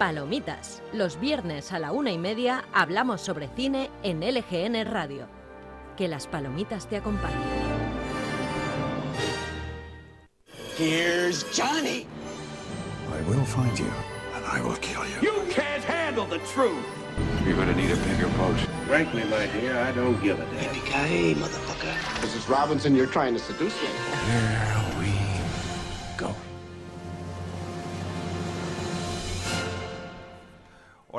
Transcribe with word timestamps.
Palomitas. 0.00 0.80
Los 0.94 1.20
viernes 1.20 1.72
a 1.72 1.78
la 1.78 1.92
una 1.92 2.10
y 2.10 2.16
media 2.16 2.64
hablamos 2.72 3.20
sobre 3.20 3.50
cine 3.54 3.90
en 4.02 4.20
LGN 4.20 4.90
Radio. 4.90 5.28
Que 5.94 6.08
las 6.08 6.26
palomitas 6.26 6.86
te 6.88 6.96
acompañen. 6.96 7.36
Here's 10.78 11.44
Johnny. 11.54 12.06
I 13.12 13.28
will 13.28 13.44
find 13.44 13.78
you, 13.78 13.92
and 14.34 14.42
I 14.46 14.62
will 14.66 14.78
kill 14.78 15.04
you. 15.04 15.20
You 15.20 15.34
can't 15.52 15.84
handle 15.84 16.24
the 16.24 16.38
truth. 16.54 16.82
You're 17.44 17.54
gonna 17.54 17.76
need 17.76 17.90
a 17.90 17.96
bigger 17.96 18.28
boat. 18.38 18.56
Frankly, 18.86 19.24
my 19.24 19.46
dear, 19.60 19.76
I 19.76 19.92
don't 19.92 20.18
give 20.22 20.40
a 20.40 20.46
damn. 20.46 20.74
Yippee-ki-yay, 20.74 21.34
motherfucker. 21.34 21.92
Mrs. 22.22 22.48
Robinson, 22.48 22.96
you're 22.96 23.12
trying 23.12 23.34
to 23.34 23.38
seduce 23.38 23.74
me. 23.82 24.79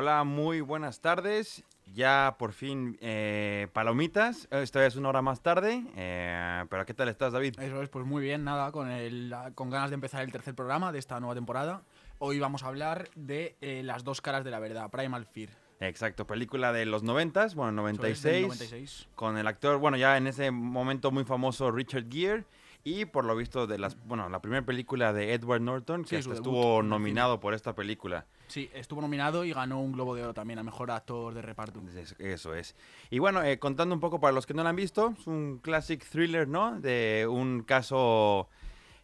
Hola, 0.01 0.23
muy 0.23 0.61
buenas 0.61 0.99
tardes. 0.99 1.63
Ya 1.93 2.35
por 2.39 2.53
fin 2.53 2.97
eh, 3.01 3.67
palomitas. 3.71 4.47
Esta 4.49 4.83
es 4.83 4.95
una 4.95 5.09
hora 5.09 5.21
más 5.21 5.41
tarde. 5.43 5.85
eh, 5.95 6.65
pero 6.71 6.87
¿qué 6.87 6.95
tal 6.95 7.07
estás, 7.07 7.33
David? 7.33 7.59
Eso 7.59 7.83
es, 7.83 7.89
pues 7.89 8.03
muy 8.03 8.23
bien, 8.23 8.43
nada, 8.43 8.71
con, 8.71 8.89
el, 8.89 9.31
con 9.53 9.69
ganas 9.69 9.91
de 9.91 9.93
empezar 9.93 10.23
el 10.23 10.31
tercer 10.31 10.55
programa 10.55 10.91
de 10.91 10.97
esta 10.97 11.19
nueva 11.19 11.35
temporada. 11.35 11.83
Hoy 12.17 12.39
vamos 12.39 12.63
a 12.63 12.69
hablar 12.69 13.11
de 13.15 13.55
eh, 13.61 13.83
Las 13.83 14.03
dos 14.03 14.21
caras 14.21 14.43
de 14.43 14.49
la 14.49 14.57
verdad, 14.57 14.89
Primal 14.89 15.27
Fear. 15.27 15.49
Exacto, 15.79 16.25
película 16.25 16.73
de 16.73 16.87
los 16.87 17.03
90, 17.03 17.49
bueno, 17.53 17.87
Eso 17.87 18.03
es, 18.07 18.23
del 18.23 18.41
96, 18.41 18.41
96. 18.41 19.07
con 19.13 19.37
el 19.37 19.45
actor, 19.45 19.77
bueno, 19.77 19.97
ya 19.97 20.17
en 20.17 20.25
ese 20.25 20.49
momento 20.49 21.11
muy 21.11 21.25
famoso 21.25 21.69
Richard 21.69 22.05
Gere 22.09 22.45
y 22.83 23.05
por 23.05 23.25
lo 23.25 23.35
visto 23.35 23.67
de 23.67 23.77
las, 23.77 24.03
bueno, 24.07 24.29
la 24.29 24.41
primera 24.41 24.65
película 24.65 25.13
de 25.13 25.35
Edward 25.35 25.61
Norton 25.61 26.05
Sí, 26.05 26.15
que 26.15 26.23
su 26.23 26.31
hasta 26.31 26.41
estuvo 26.41 26.81
nominado 26.81 27.39
por 27.39 27.53
esta 27.53 27.75
película. 27.75 28.25
Sí, 28.51 28.69
estuvo 28.73 28.99
nominado 28.99 29.45
y 29.45 29.53
ganó 29.53 29.79
un 29.81 29.93
Globo 29.93 30.13
de 30.13 30.23
Oro 30.23 30.33
también 30.33 30.59
a 30.59 30.63
Mejor 30.63 30.91
Actor 30.91 31.33
de 31.33 31.41
Reparto. 31.41 31.81
Es- 31.95 32.15
Eso 32.19 32.53
es. 32.53 32.75
Y 33.09 33.19
bueno, 33.19 33.41
eh, 33.43 33.59
contando 33.59 33.95
un 33.95 34.01
poco 34.01 34.19
para 34.19 34.33
los 34.33 34.45
que 34.45 34.53
no 34.53 34.61
la 34.61 34.71
han 34.71 34.75
visto, 34.75 35.15
es 35.17 35.25
un 35.25 35.59
classic 35.59 36.05
thriller, 36.05 36.49
¿no? 36.49 36.77
De 36.81 37.25
un 37.29 37.63
caso 37.63 38.49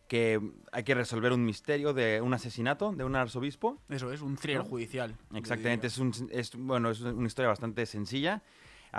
que 0.10 0.42
hay 0.74 0.84
que 0.84 0.96
resolver 0.96 1.32
un 1.32 1.46
misterio 1.46 1.94
de 1.94 2.22
un 2.22 2.34
asesinato 2.34 2.92
de 2.92 3.06
un 3.06 3.16
arzobispo. 3.16 3.78
Eso 3.90 4.12
es, 4.12 4.22
un 4.22 4.36
thriller 4.36 4.64
¿No? 4.64 4.70
judicial. 4.70 5.16
Exactamente, 5.34 5.88
es, 5.88 5.98
un, 5.98 6.12
es 6.32 6.54
bueno, 6.56 6.90
es 6.90 7.00
una 7.02 7.28
historia 7.28 7.48
bastante 7.50 7.86
sencilla. 7.86 8.42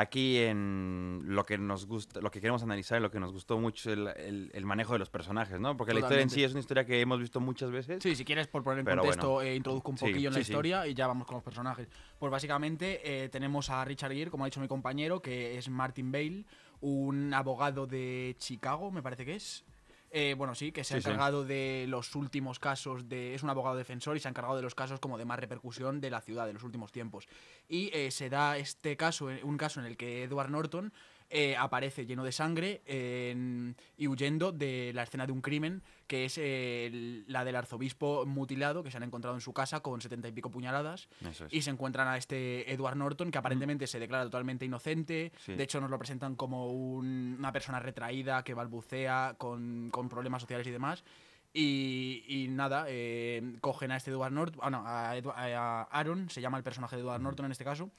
Aquí 0.01 0.39
en 0.39 1.23
lo 1.25 1.43
que 1.43 1.59
nos 1.59 1.87
gusta, 1.87 2.21
lo 2.21 2.31
que 2.31 2.41
queremos 2.41 2.63
analizar, 2.63 3.03
lo 3.03 3.11
que 3.11 3.19
nos 3.19 3.33
gustó 3.33 3.59
mucho 3.59 3.91
es 3.91 3.99
el, 3.99 4.07
el- 4.07 4.51
el 4.55 4.65
manejo 4.65 4.93
de 4.93 5.01
los 5.01 5.11
personajes, 5.11 5.59
¿no? 5.59 5.77
Porque 5.77 5.93
la 5.93 5.99
historia 5.99 6.23
en 6.23 6.31
sí 6.31 6.45
es 6.45 6.53
una 6.53 6.61
historia 6.61 6.85
que 6.85 7.01
hemos 7.01 7.19
visto 7.19 7.41
muchas 7.41 7.73
veces. 7.73 8.01
Sí, 8.01 8.15
si 8.15 8.25
quieres, 8.25 8.47
por 8.47 8.63
poner 8.63 8.79
en 8.79 8.85
Pero 8.85 9.01
contexto, 9.03 9.33
bueno. 9.35 9.51
eh, 9.51 9.57
introduzco 9.57 9.91
un 9.91 9.99
Sí, 9.99 10.05
poquillo 10.05 10.29
en 10.29 10.35
la 10.35 10.39
sí, 10.39 10.45
sí. 10.45 10.53
historia 10.53 10.87
y 10.87 10.95
ya 10.95 11.09
vamos 11.09 11.27
con 11.27 11.35
los 11.35 11.43
personajes. 11.43 11.89
Pues 12.17 12.31
básicamente 12.31 13.25
eh, 13.25 13.29
tenemos 13.29 13.71
a 13.71 13.85
Richard 13.85 14.13
Gere, 14.13 14.31
como 14.31 14.45
ha 14.45 14.47
dicho 14.47 14.61
mi 14.61 14.69
compañero, 14.69 15.21
que 15.21 15.59
es 15.59 15.69
Martin 15.69 16.13
Bale, 16.13 16.45
un 16.81 17.35
abogado 17.35 17.89
de 17.89 18.37
Chicago, 18.39 18.93
me 18.93 19.03
parece 19.03 19.25
que 19.25 19.35
es. 19.35 19.65
Eh, 20.11 20.35
bueno, 20.37 20.55
sí, 20.55 20.73
que 20.73 20.85
se 20.85 20.95
ha 20.95 21.01
sí. 21.01 21.07
encargado 21.07 21.45
de 21.45 21.87
los 21.89 22.15
últimos 22.15 22.59
casos 22.59 23.09
de... 23.09 23.35
Es 23.35 23.43
un 23.43 23.51
abogado 23.51 23.77
defensor 23.77 24.17
y 24.17 24.21
se 24.21 24.29
ha 24.29 24.31
encargado 24.31 24.57
de 24.57 24.63
los 24.63 24.75
casos 24.75 25.01
como 25.01 25.19
de 25.19 25.25
más 25.25 25.39
repercusión 25.39 26.01
de 26.01 26.11
la 26.11 26.21
ciudad 26.21 26.47
de 26.47 26.55
los 26.55 26.63
últimos 26.63 26.93
tiempos. 26.93 27.29
Y 27.69 27.91
eh, 27.93 28.11
se 28.11 28.31
da 28.31 28.57
este 28.57 28.97
caso, 28.97 29.29
un 29.43 29.57
caso 29.59 29.81
en 29.81 29.87
el 29.87 29.97
que 29.97 30.25
Edward 30.25 30.51
Norton 30.51 30.93
eh, 31.31 31.57
aparece 31.57 32.07
lleno 32.07 32.25
de 32.25 32.33
sangre 32.33 32.83
en- 32.87 33.77
y 33.97 34.07
huyendo 34.09 34.51
de 34.53 34.93
la 34.95 35.03
escena 35.03 35.27
de 35.27 35.33
un 35.33 35.41
crimen 35.43 35.83
que 36.07 36.25
es 36.25 36.39
eh, 36.41 37.23
la 37.27 37.45
del 37.45 37.57
arzobispo 37.57 38.25
mutilado 38.25 38.83
que 38.83 38.91
se 38.91 38.97
han 38.97 39.03
encontrado 39.03 39.37
en 39.37 39.43
su 39.43 39.53
casa 39.53 39.81
con 39.81 40.01
setenta 40.01 40.27
y 40.29 40.33
pico 40.33 40.51
puñaladas 40.51 41.09
es. 41.29 41.43
y 41.51 41.61
se 41.63 41.71
encuentran 41.71 42.09
a 42.09 42.17
este 42.17 42.73
Edward 42.73 42.97
Norton 42.97 43.31
que 43.31 43.39
aparentemente 43.39 43.87
se 43.87 43.99
declara 44.01 44.25
totalmente 44.25 44.65
inocente 44.65 45.33
Sí. 45.39 45.55
de 45.55 45.63
hecho 45.65 45.81
nos 45.81 45.91
lo 45.91 45.99
presentan 45.99 46.35
como 46.35 46.73
un- 46.73 47.37
una 47.39 47.53
persona 47.53 47.79
retraída 47.79 48.43
que 48.43 48.55
balbucea 48.55 49.35
con, 49.39 49.91
con 49.91 50.09
problemas 50.09 50.41
sociales 50.43 50.67
y 50.67 50.71
demás 50.71 51.05
y, 51.53 52.25
y 52.29 52.49
nada, 52.49 52.85
eh, 52.89 53.57
cogen 53.61 53.91
a 53.91 53.97
este 53.97 54.11
Edward 54.11 54.33
Norton, 54.33 54.61
ah, 54.63 54.71
no, 54.71 54.83
a, 54.87 55.17
Edu- 55.17 55.33
a 55.35 55.83
Aaron, 55.91 56.29
se 56.31 56.41
llama 56.43 56.59
el 56.59 56.63
personaje 56.65 56.95
de 56.97 57.03
Edward 57.03 57.23
Norton 57.23 57.47
en 57.47 57.53
este 57.53 57.65
caso, 57.65 57.91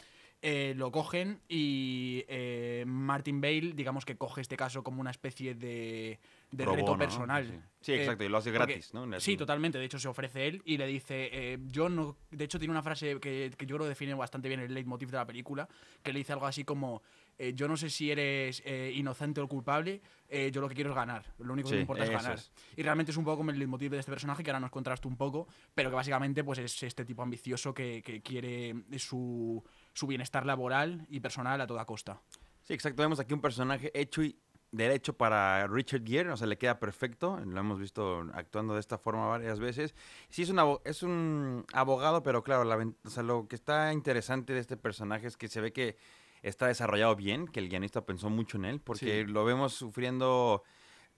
eh, 0.42 0.74
lo 0.76 0.92
cogen 0.92 1.42
y 1.50 2.24
eh, 2.28 2.84
Martin 2.88 3.42
Bale, 3.42 3.74
digamos 3.74 4.06
que 4.06 4.16
coge 4.16 4.42
este 4.42 4.56
caso 4.56 4.84
como 4.84 5.02
una 5.02 5.12
especie 5.12 5.54
de, 5.54 6.20
de 6.52 6.64
Pro 6.64 6.74
reto 6.76 6.86
bono, 6.86 6.94
¿no? 6.94 7.00
personal. 7.00 7.46
Sí. 7.48 7.60
Sí, 7.82 7.94
exacto, 7.94 8.24
y 8.26 8.30
lo 8.30 8.38
hace 8.38 8.52
porque- 8.52 8.74
gratis, 8.74 8.94
¿no? 8.94 9.20
Sí, 9.20 9.38
totalmente. 9.38 9.78
De 9.78 9.86
hecho, 9.86 10.00
se 10.00 10.08
ofrece 10.08 10.48
él 10.48 10.62
y 10.66 10.78
le 10.78 10.86
dice, 10.88 11.30
eh, 11.32 11.58
yo 11.68 11.88
no... 11.90 12.18
De 12.32 12.44
hecho, 12.46 12.60
tiene 12.60 12.72
una 12.72 12.84
frase 12.84 13.20
que, 13.20 13.52
que 13.58 13.66
yo 13.66 13.76
creo 13.78 13.86
que 13.86 13.90
define 13.90 14.14
bastante 14.14 14.48
bien 14.50 14.60
el 14.60 14.74
leitmotiv 14.74 15.10
de 15.12 15.18
la 15.18 15.26
película, 15.26 15.68
que 16.04 16.12
le 16.14 16.20
dice 16.20 16.34
algo 16.34 16.46
así 16.46 16.64
como, 16.66 17.02
eh, 17.38 17.54
yo 17.56 17.70
no 17.70 17.78
sé 17.78 17.90
si 17.90 18.12
eres 18.12 18.62
eh, 18.66 18.92
inocente 18.96 19.40
o 19.40 19.48
culpable, 19.48 20.02
eh, 20.28 20.52
yo 20.54 20.60
lo 20.60 20.68
que 20.68 20.76
quiero 20.76 20.90
es 20.90 20.96
ganar. 20.98 21.26
Lo 21.40 21.54
único 21.54 21.70
que 21.70 21.76
me 21.76 21.82
importa 21.82 22.04
es 22.04 22.10
ganar. 22.10 22.36
es. 22.36 22.52
Y 22.76 22.84
realmente 22.84 23.12
es 23.12 23.18
un 23.18 23.24
poco 23.24 23.38
como 23.38 23.52
el 23.52 23.58
leitmotiv 23.58 23.92
de 23.92 24.00
este 24.00 24.12
personaje, 24.12 24.44
que 24.44 24.50
ahora 24.52 24.60
nos 24.60 24.72
contrasta 24.72 25.08
un 25.08 25.16
poco, 25.16 25.48
pero 25.74 25.90
que 25.90 25.96
básicamente 25.96 26.44
pues 26.44 26.60
es 26.60 26.84
este 26.84 27.06
tipo 27.06 27.24
ambicioso 27.24 27.74
que, 27.74 28.02
que 28.04 28.22
quiere 28.22 28.76
su, 28.98 29.64
su 30.00 30.08
bienestar 30.08 30.46
laboral 30.46 31.06
y 31.10 31.20
personal 31.20 31.60
a 31.60 31.68
toda 31.68 31.84
costa. 31.86 32.22
Sí, 32.64 32.74
exacto. 32.74 33.02
Vemos 33.02 33.20
aquí 33.20 33.34
un 33.34 33.42
personaje 33.42 33.92
hecho 33.94 34.24
y 34.24 34.38
derecho 34.72 35.14
para 35.14 35.68
Richard 35.68 36.06
Gere, 36.06 36.32
o 36.32 36.38
sea, 36.38 36.48
le 36.48 36.58
queda 36.58 36.80
perfecto. 36.80 37.38
Lo 37.46 37.60
hemos 37.60 37.80
visto 37.80 38.26
actuando 38.34 38.76
de 38.76 38.80
esta 38.80 38.98
forma 38.98 39.28
varias 39.28 39.60
veces. 39.60 39.94
Sí, 40.30 40.44
es 40.44 40.50
un, 40.52 40.60
abo- 40.60 40.82
es 40.86 41.04
un 41.04 41.66
abogado, 41.74 42.24
pero 42.24 42.44
claro, 42.44 42.64
la 42.64 42.76
ven- 42.78 42.96
o 43.04 43.10
sea, 43.10 43.24
lo 43.24 43.48
que 43.48 43.56
está 43.56 43.92
interesante 43.92 44.54
de 44.54 44.60
este 44.60 44.78
personaje 44.78 45.28
es 45.28 45.36
que 45.36 45.48
se 45.50 45.60
ve 45.60 45.74
que 45.74 45.98
está 46.44 46.68
desarrollado 46.68 47.16
bien, 47.18 47.48
que 47.48 47.60
el 47.60 47.68
guionista 47.68 48.06
pensó 48.06 48.30
mucho 48.30 48.58
en 48.58 48.66
él, 48.66 48.80
porque 48.80 49.26
lo 49.26 49.44
vemos 49.44 49.74
sufriendo 49.74 50.64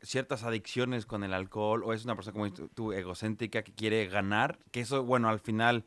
ciertas 0.01 0.43
adicciones 0.43 1.05
con 1.05 1.23
el 1.23 1.31
alcohol, 1.33 1.83
o 1.83 1.93
es 1.93 2.05
una 2.05 2.15
persona 2.15 2.33
como 2.33 2.51
tú, 2.51 2.91
egocéntrica 2.93 3.61
que 3.61 3.73
quiere 3.73 4.07
ganar, 4.07 4.57
que 4.71 4.79
eso, 4.79 5.03
bueno, 5.03 5.29
al 5.29 5.39
final 5.39 5.85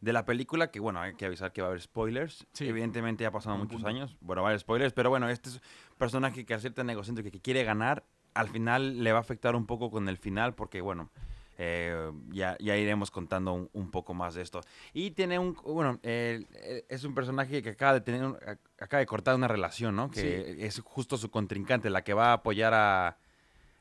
de 0.00 0.12
la 0.12 0.24
película, 0.24 0.70
que 0.70 0.78
bueno, 0.80 1.00
hay 1.00 1.14
que 1.14 1.26
avisar 1.26 1.52
que 1.52 1.62
va 1.62 1.68
a 1.68 1.70
haber 1.70 1.80
spoilers. 1.82 2.46
Sí. 2.52 2.68
Evidentemente 2.68 3.22
ya 3.22 3.28
ha 3.28 3.32
pasado 3.32 3.56
muchos 3.56 3.74
punto. 3.76 3.88
años, 3.88 4.16
bueno, 4.20 4.42
va 4.42 4.48
a 4.48 4.50
haber 4.50 4.60
spoilers, 4.60 4.92
pero 4.92 5.10
bueno, 5.10 5.28
este 5.28 5.48
es 5.48 5.54
un 5.56 5.96
personaje 5.98 6.44
que 6.44 6.54
al 6.54 6.60
ser 6.60 6.72
tan 6.74 6.88
egocéntrico 6.90 7.30
que 7.30 7.40
quiere 7.40 7.64
ganar, 7.64 8.04
al 8.34 8.48
final 8.48 9.02
le 9.02 9.12
va 9.12 9.18
a 9.18 9.20
afectar 9.22 9.56
un 9.56 9.66
poco 9.66 9.90
con 9.90 10.08
el 10.08 10.18
final, 10.18 10.54
porque 10.54 10.80
bueno, 10.82 11.10
eh, 11.58 12.12
ya, 12.28 12.54
ya 12.60 12.76
iremos 12.76 13.10
contando 13.10 13.54
un, 13.54 13.70
un 13.72 13.90
poco 13.90 14.12
más 14.12 14.34
de 14.34 14.42
esto. 14.42 14.60
Y 14.92 15.12
tiene 15.12 15.38
un, 15.38 15.54
bueno, 15.64 15.98
eh, 16.02 16.44
es 16.90 17.04
un 17.04 17.14
personaje 17.14 17.62
que 17.62 17.70
acaba 17.70 17.94
de 17.94 18.02
tener, 18.02 18.22
un- 18.24 18.36
acaba 18.78 18.98
de 19.00 19.06
cortar 19.06 19.34
una 19.34 19.48
relación, 19.48 19.96
¿no? 19.96 20.10
Que 20.10 20.66
es 20.66 20.80
justo 20.84 21.16
su 21.16 21.30
contrincante, 21.30 21.88
la 21.88 22.04
que 22.04 22.12
va 22.12 22.28
a 22.28 22.32
apoyar 22.34 22.74
a, 22.74 23.16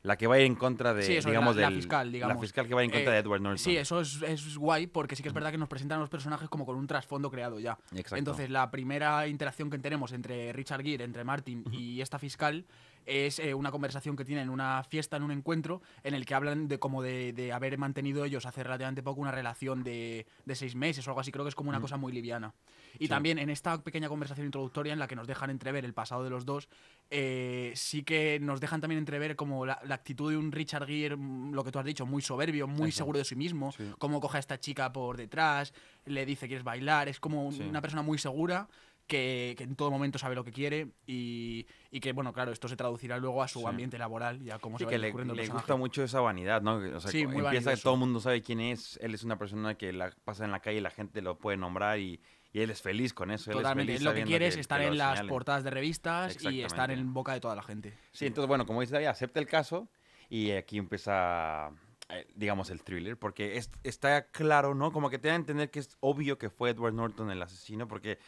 la 0.06 0.18
que 0.18 0.28
va 0.28 0.36
a 0.36 0.40
ir 0.40 0.46
en 0.46 0.56
contra 0.56 0.94
de, 0.94 1.04
Sí, 1.04 1.18
eso, 1.18 1.30
digamos, 1.30 1.56
la, 1.56 1.70
la 1.70 1.76
fiscal, 1.76 2.12
digamos. 2.12 2.36
La 2.36 2.42
fiscal 2.42 2.68
que 2.68 2.74
va 2.74 2.82
a 2.82 2.84
ir 2.84 2.90
en 2.92 2.94
contra 2.98 3.12
Eh, 3.12 3.16
de 3.16 3.22
Edward 3.22 3.42
Norton. 3.42 3.58
Sí, 3.58 3.76
eso 3.76 4.02
es, 4.02 4.22
es 4.22 4.58
guay 4.58 4.88
porque 4.88 5.16
sí 5.16 5.24
que 5.24 5.30
es 5.30 5.34
verdad 5.34 5.52
que 5.52 5.58
nos 5.58 5.68
presentan 5.68 5.98
a 5.98 6.02
los 6.02 6.10
personajes 6.10 6.48
como 6.48 6.66
con 6.66 6.76
un 6.76 6.88
trasfondo 6.88 7.30
creado 7.32 7.60
ya. 7.60 7.78
Exacto. 7.92 8.16
Entonces, 8.18 8.50
la 8.50 8.70
primera 8.72 9.28
interacción 9.28 9.70
que 9.70 9.80
tenemos 9.80 10.12
entre 10.12 10.54
Richard 10.54 10.84
Gere, 10.84 11.04
entre 11.04 11.24
Martin 11.24 11.64
y 11.72 12.02
esta 12.02 12.20
fiscal 12.20 12.66
es 13.06 13.38
eh, 13.38 13.54
una 13.54 13.70
conversación 13.70 14.16
que 14.16 14.26
tienen 14.26 14.46
en 14.46 14.50
una 14.50 14.84
fiesta, 14.84 15.18
en 15.18 15.24
un 15.24 15.32
encuentro, 15.32 15.82
en 16.04 16.16
el 16.16 16.26
que 16.26 16.34
hablan 16.34 16.68
de 16.68 16.80
como 16.80 17.04
de, 17.04 17.34
de 17.34 17.54
haber 17.54 17.78
mantenido 17.78 18.26
ellos 18.26 18.46
hace 18.48 18.64
relativamente 18.64 19.04
poco 19.04 19.22
una 19.22 19.32
relación 19.32 19.84
de, 19.84 20.26
de 20.46 20.56
seis 20.56 20.76
meses 20.76 21.08
o 21.08 21.12
algo 21.12 21.22
así. 21.22 21.32
Creo 21.32 21.46
que 21.46 21.50
es 21.50 21.56
como 21.56 21.70
una 21.70 21.80
cosa 21.80 21.98
muy 21.98 22.12
liviana. 22.12 22.54
Y 23.00 23.08
también 23.08 23.38
en 23.40 23.50
esta 23.50 23.82
pequeña 23.84 24.08
conversación 24.10 24.46
introductoria 24.46 24.94
en 24.94 25.00
la 25.00 25.08
que 25.08 25.16
nos 25.16 25.28
dejan 25.28 25.50
entrever 25.50 25.86
el 25.86 25.94
pasado 25.94 26.24
de 26.24 26.30
los 26.30 26.46
dos, 26.46 26.68
eh, 27.10 27.72
sí 27.76 28.04
que 28.04 28.40
nos 28.40 28.60
dejan 28.60 28.82
también 28.82 29.00
entrever 29.00 29.36
como 29.36 29.66
la, 29.66 29.80
la 29.86 29.96
actitud 29.96 30.32
de 30.32 30.38
un 30.38 30.52
Richard 30.52 30.88
Gere, 30.88 31.16
mm, 31.16 31.54
lo 31.54 31.64
que 31.64 31.72
tú 31.72 31.80
has 31.80 31.86
dicho, 31.86 32.06
muy 32.06 32.22
soberbio, 32.22 32.68
muy 32.68 32.90
Eso. 32.90 32.98
seguro 33.00 33.20
de 33.20 33.26
sí 33.26 33.36
mismo, 33.36 33.72
Sí. 33.72 33.84
cómo 34.00 34.20
coge 34.20 34.38
a 34.38 34.40
esta 34.40 34.60
chica 34.60 34.92
por 34.92 35.18
detrás, 35.18 35.74
le 36.06 36.26
dice 36.26 36.48
quieres 36.48 36.64
bailar, 36.64 37.08
es 37.10 37.20
como 37.20 37.52
Sí. 37.52 37.62
una 37.62 37.82
persona 37.82 38.02
muy 38.02 38.18
segura. 38.18 38.68
Que, 39.08 39.54
que 39.56 39.64
en 39.66 39.76
todo 39.76 39.92
momento 39.92 40.18
sabe 40.18 40.34
lo 40.34 40.44
que 40.44 40.52
quiere 40.52 40.88
y, 41.06 41.68
y 41.92 42.00
que, 42.00 42.12
bueno, 42.12 42.34
claro, 42.34 42.52
esto 42.52 42.68
se 42.68 42.76
traducirá 42.76 43.20
luego 43.20 43.44
a 43.44 43.48
su 43.48 43.60
Sí. 43.60 43.66
ambiente 43.68 44.00
laboral 44.00 44.42
y 44.42 44.50
a 44.50 44.58
cómo 44.58 44.80
Sí, 44.80 44.82
se 44.82 44.86
va 44.86 44.90
que 44.90 44.98
le, 44.98 45.10
el 45.10 45.28
le 45.36 45.48
gusta 45.48 45.76
mucho 45.76 46.04
esa 46.04 46.22
vanidad, 46.22 46.64
¿no? 46.64 46.78
O 46.78 47.00
sea, 47.00 47.12
Sí, 47.12 47.20
empieza 47.22 47.38
que 47.38 47.44
vanidoso. 47.60 47.84
todo 47.84 47.94
el 47.94 48.00
mundo 48.00 48.20
sabe 48.20 48.42
quién 48.42 48.60
es. 48.62 48.98
Él 49.04 49.14
es 49.14 49.24
una 49.24 49.38
persona 49.38 49.76
que 49.78 49.94
la 49.94 50.10
pasa 50.24 50.44
en 50.46 50.52
la 50.52 50.60
calle 50.60 50.80
y 50.80 50.82
la 50.82 50.90
gente 50.90 51.22
lo 51.22 51.38
puede 51.38 51.56
nombrar 51.56 52.00
y, 52.00 52.20
y 52.56 52.62
él 52.62 52.70
es 52.70 52.82
feliz 52.82 53.14
con 53.14 53.32
eso. 53.32 53.52
él 53.52 53.58
es 53.58 53.64
Totalmente, 53.64 53.92
feliz 53.94 54.06
lo 54.06 54.14
que 54.14 54.24
quiere 54.24 54.48
es 54.48 54.56
estar 54.56 54.82
en 54.82 54.98
las 54.98 55.10
señalen. 55.18 55.30
portadas 55.30 55.66
de 55.66 55.72
revistas 55.72 56.42
y 56.42 56.62
estar 56.62 56.90
en 56.90 57.14
boca 57.14 57.34
de 57.34 57.42
toda 57.42 57.54
la 57.54 57.62
gente. 57.62 57.94
Sí, 58.14 58.26
entonces, 58.28 58.48
bueno, 58.48 58.66
como 58.66 58.80
dice 58.80 58.94
David, 58.94 59.08
acepta 59.08 59.42
el 59.42 59.46
caso 59.46 59.90
y 60.30 60.52
aquí 60.52 60.78
empieza, 60.78 61.72
eh, 62.08 62.26
digamos, 62.34 62.70
el 62.70 62.82
thriller, 62.82 63.18
porque 63.18 63.58
es- 63.58 63.70
está 63.84 64.28
claro, 64.28 64.74
¿no? 64.74 64.94
Como 64.94 65.10
que 65.10 65.20
te 65.20 65.28
da 65.28 65.34
a 65.34 65.38
entender 65.38 65.70
que 65.70 65.80
es 65.80 65.98
obvio 66.00 66.38
que 66.38 66.50
fue 66.50 66.70
Edward 66.70 66.94
Norton 66.94 67.30
el 67.30 67.42
asesino, 67.42 67.90
porque 67.90 68.20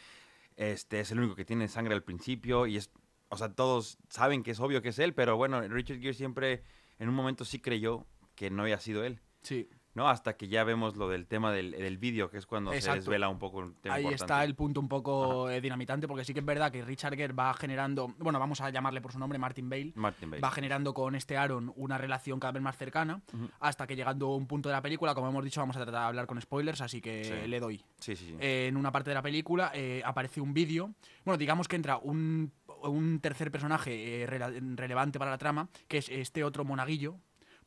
este 0.56 1.00
es 1.00 1.10
el 1.10 1.20
único 1.20 1.34
que 1.34 1.46
tiene 1.46 1.66
sangre 1.66 1.94
al 1.94 2.02
principio 2.02 2.66
y 2.66 2.76
es, 2.76 2.90
o 3.30 3.38
sea, 3.38 3.54
todos 3.54 3.96
saben 4.10 4.42
que 4.42 4.50
es 4.50 4.60
obvio 4.60 4.82
que 4.82 4.90
es 4.90 4.98
él, 4.98 5.14
pero 5.14 5.38
bueno, 5.38 5.62
Richard 5.62 6.00
Gere 6.00 6.12
siempre 6.12 6.62
en 6.98 7.08
un 7.08 7.14
momento 7.14 7.46
sí 7.46 7.60
creyó 7.60 8.06
que 8.34 8.50
no 8.50 8.60
había 8.62 8.78
sido 8.78 9.04
él. 9.04 9.20
Sí. 9.40 9.70
¿No? 9.98 10.08
Hasta 10.08 10.36
que 10.36 10.48
ya 10.48 10.64
vemos 10.64 10.96
lo 10.96 11.08
del 11.08 11.26
tema 11.26 11.52
del, 11.52 11.72
del 11.72 11.98
vídeo, 11.98 12.30
que 12.30 12.38
es 12.38 12.46
cuando 12.46 12.72
se 12.72 12.90
desvela 12.92 13.28
un 13.28 13.38
poco 13.38 13.58
un 13.58 13.74
tema 13.74 13.96
Ahí 13.96 14.04
importante. 14.04 14.24
está 14.32 14.44
el 14.44 14.54
punto 14.54 14.80
un 14.80 14.88
poco 14.88 15.50
eh, 15.50 15.60
dinamitante, 15.60 16.06
porque 16.08 16.24
sí 16.24 16.32
que 16.32 16.40
es 16.40 16.46
verdad 16.46 16.70
que 16.72 16.82
Richard 16.84 17.16
Gere 17.16 17.32
va 17.34 17.52
generando, 17.54 18.14
bueno, 18.18 18.38
vamos 18.38 18.60
a 18.60 18.70
llamarle 18.70 19.00
por 19.00 19.12
su 19.12 19.18
nombre, 19.18 19.38
Martin 19.38 19.68
Bale, 19.68 19.92
Martin 19.96 20.30
Bale. 20.30 20.40
va 20.40 20.50
generando 20.50 20.94
con 20.94 21.14
este 21.16 21.36
Aaron 21.36 21.72
una 21.76 21.98
relación 21.98 22.38
cada 22.40 22.52
vez 22.52 22.62
más 22.62 22.76
cercana, 22.78 23.20
hasta 23.60 23.86
que 23.86 23.96
llegando 23.96 24.26
a 24.28 24.36
un 24.36 24.46
punto 24.46 24.68
de 24.68 24.74
la 24.74 24.80
película, 24.82 25.14
como 25.14 25.28
hemos 25.28 25.44
dicho, 25.44 25.60
vamos 25.60 25.76
a 25.76 25.80
tratar 25.80 26.00
de 26.00 26.06
hablar 26.06 26.26
con 26.26 26.40
spoilers, 26.40 26.80
así 26.80 27.00
que 27.00 27.24
Sí. 27.24 27.48
le 27.48 27.58
doy. 27.60 27.78
Sí, 27.98 28.14
sí, 28.16 28.24
sí. 28.26 28.36
Eh, 28.40 28.66
en 28.68 28.76
una 28.76 28.92
parte 28.92 29.10
de 29.10 29.14
la 29.14 29.22
película 29.22 29.72
eh, 29.74 30.00
aparece 30.04 30.40
un 30.40 30.54
vídeo, 30.54 30.94
bueno, 31.24 31.36
digamos 31.36 31.66
que 31.66 31.74
entra 31.76 31.98
un, 31.98 32.52
un 32.84 33.18
tercer 33.20 33.50
personaje 33.50 34.22
eh, 34.22 34.26
relevante 34.26 35.18
para 35.18 35.32
la 35.32 35.38
trama, 35.38 35.68
que 35.88 35.98
es 35.98 36.08
este 36.08 36.44
otro 36.44 36.64
monaguillo. 36.64 37.16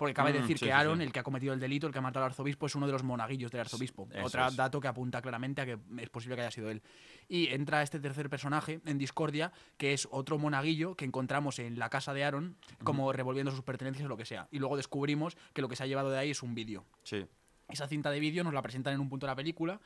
Porque 0.01 0.15
cabe 0.15 0.31
Mm, 0.33 0.41
decir 0.41 0.57
sí, 0.57 0.65
que 0.65 0.73
Aaron, 0.73 0.97
sí. 0.97 1.03
el 1.03 1.11
que 1.11 1.19
ha 1.19 1.23
cometido 1.23 1.53
el 1.53 1.59
delito, 1.59 1.85
el 1.85 1.93
que 1.93 1.99
ha 1.99 2.01
matado 2.01 2.25
al 2.25 2.31
arzobispo, 2.31 2.65
es 2.65 2.73
uno 2.73 2.87
de 2.87 2.91
los 2.91 3.03
monaguillos 3.03 3.51
del 3.51 3.61
arzobispo. 3.61 4.09
Otro 4.23 4.47
es. 4.47 4.55
dato 4.55 4.81
que 4.81 4.87
apunta 4.87 5.21
claramente 5.21 5.61
a 5.61 5.65
que 5.67 5.77
es 5.99 6.09
posible 6.09 6.35
que 6.35 6.41
haya 6.41 6.49
sido 6.49 6.71
él. 6.71 6.81
Y 7.29 7.49
entra 7.49 7.83
este 7.83 7.99
tercer 7.99 8.27
personaje 8.27 8.81
en 8.87 8.97
Discordia, 8.97 9.51
que 9.77 9.93
es 9.93 10.07
otro 10.09 10.39
monaguillo 10.39 10.95
que 10.95 11.05
encontramos 11.05 11.59
en 11.59 11.77
la 11.77 11.91
casa 11.91 12.15
de 12.15 12.23
Aaron, 12.23 12.57
como 12.83 13.13
revolviendo 13.13 13.51
sus 13.51 13.61
pertenencias 13.61 14.03
o 14.07 14.09
lo 14.09 14.17
que 14.17 14.25
sea. 14.25 14.47
Y 14.49 14.57
luego 14.57 14.75
descubrimos 14.75 15.37
que 15.53 15.61
lo 15.61 15.69
que 15.69 15.75
se 15.75 15.83
ha 15.83 15.85
llevado 15.85 16.09
de 16.09 16.17
ahí 16.17 16.31
es 16.31 16.41
un 16.41 16.55
vídeo. 16.55 16.83
Sí. 17.03 17.23
Esa 17.69 17.87
cinta 17.87 18.09
de 18.09 18.19
vídeo 18.19 18.43
nos 18.43 18.55
la 18.55 18.63
presentan 18.63 18.95
en 18.95 19.01
un 19.01 19.07
punto 19.07 19.27
de 19.27 19.31
la 19.31 19.35
película 19.35 19.79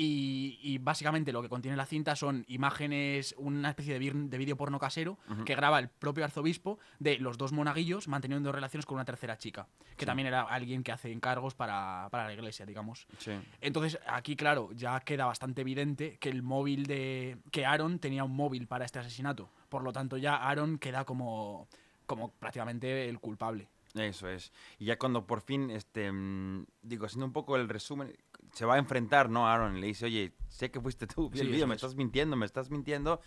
y, 0.00 0.60
y 0.62 0.78
básicamente 0.78 1.32
lo 1.32 1.42
que 1.42 1.48
contiene 1.48 1.76
la 1.76 1.84
cinta 1.84 2.14
son 2.14 2.44
imágenes, 2.46 3.34
una 3.36 3.70
especie 3.70 3.98
de, 3.98 4.38
vídeo 4.38 4.56
porno 4.56 4.78
casero 4.78 5.18
que 5.44 5.56
graba 5.56 5.80
el 5.80 5.88
propio 5.88 6.24
arzobispo 6.24 6.78
de 7.00 7.18
los 7.18 7.36
dos 7.36 7.50
monaguillos 7.50 8.06
manteniendo 8.06 8.52
relaciones 8.52 8.86
con 8.86 8.94
una 8.94 9.04
tercera 9.04 9.38
chica, 9.38 9.66
que 9.96 10.06
también 10.06 10.28
era 10.28 10.42
alguien 10.42 10.84
que 10.84 10.92
hace 10.92 11.10
encargos 11.10 11.56
para, 11.56 12.06
para 12.12 12.28
la 12.28 12.32
iglesia, 12.32 12.64
digamos. 12.64 13.08
Sí. 13.18 13.32
Entonces, 13.60 13.98
aquí, 14.06 14.36
claro, 14.36 14.70
ya 14.72 15.00
queda 15.00 15.26
bastante 15.26 15.62
evidente 15.62 16.16
que 16.18 16.28
el 16.28 16.44
móvil 16.44 16.86
de. 16.86 17.38
que 17.50 17.66
Aaron 17.66 17.98
tenía 17.98 18.22
un 18.22 18.36
móvil 18.36 18.68
para 18.68 18.84
este 18.84 19.00
asesinato. 19.00 19.50
Por 19.68 19.82
lo 19.82 19.92
tanto, 19.92 20.16
ya 20.16 20.36
Aaron 20.36 20.78
queda 20.78 21.04
como. 21.04 21.66
como 22.06 22.30
prácticamente 22.30 23.08
el 23.08 23.18
culpable. 23.18 23.68
Eso 23.94 24.28
es. 24.28 24.52
Y 24.78 24.86
ya 24.86 24.98
cuando 24.98 25.26
por 25.26 25.40
fin, 25.40 25.70
este, 25.70 26.12
mm, 26.12 26.66
digo, 26.82 27.06
haciendo 27.06 27.26
un 27.26 27.32
poco 27.32 27.56
el 27.56 27.68
resumen, 27.68 28.14
se 28.52 28.64
va 28.64 28.74
a 28.74 28.78
enfrentar, 28.78 29.30
¿no? 29.30 29.48
Aaron 29.48 29.80
le 29.80 29.86
dice, 29.88 30.06
oye, 30.06 30.32
sé 30.48 30.70
que 30.70 30.80
fuiste 30.80 31.06
tú, 31.06 31.30
Sí, 31.32 31.40
el 31.40 31.46
video, 31.48 31.60
eso 31.60 31.66
me 31.68 31.74
es. 31.74 31.82
estás 31.82 31.94
mintiendo, 31.96 32.36
me 32.36 32.46
estás 32.46 32.70
mintiendo. 32.70 33.20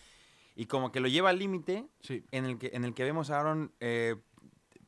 Y 0.56 0.66
como 0.66 0.92
que 0.92 1.00
lo 1.00 1.08
lleva 1.08 1.30
al 1.30 1.40
límite 1.40 1.88
Sí. 2.02 2.26
en 2.32 2.46
el 2.46 2.58
que 2.58 2.72
en 2.74 2.84
el 2.84 2.94
que 2.94 3.04
vemos 3.04 3.30
a 3.30 3.40
Aaron 3.40 3.74
eh, 3.80 4.16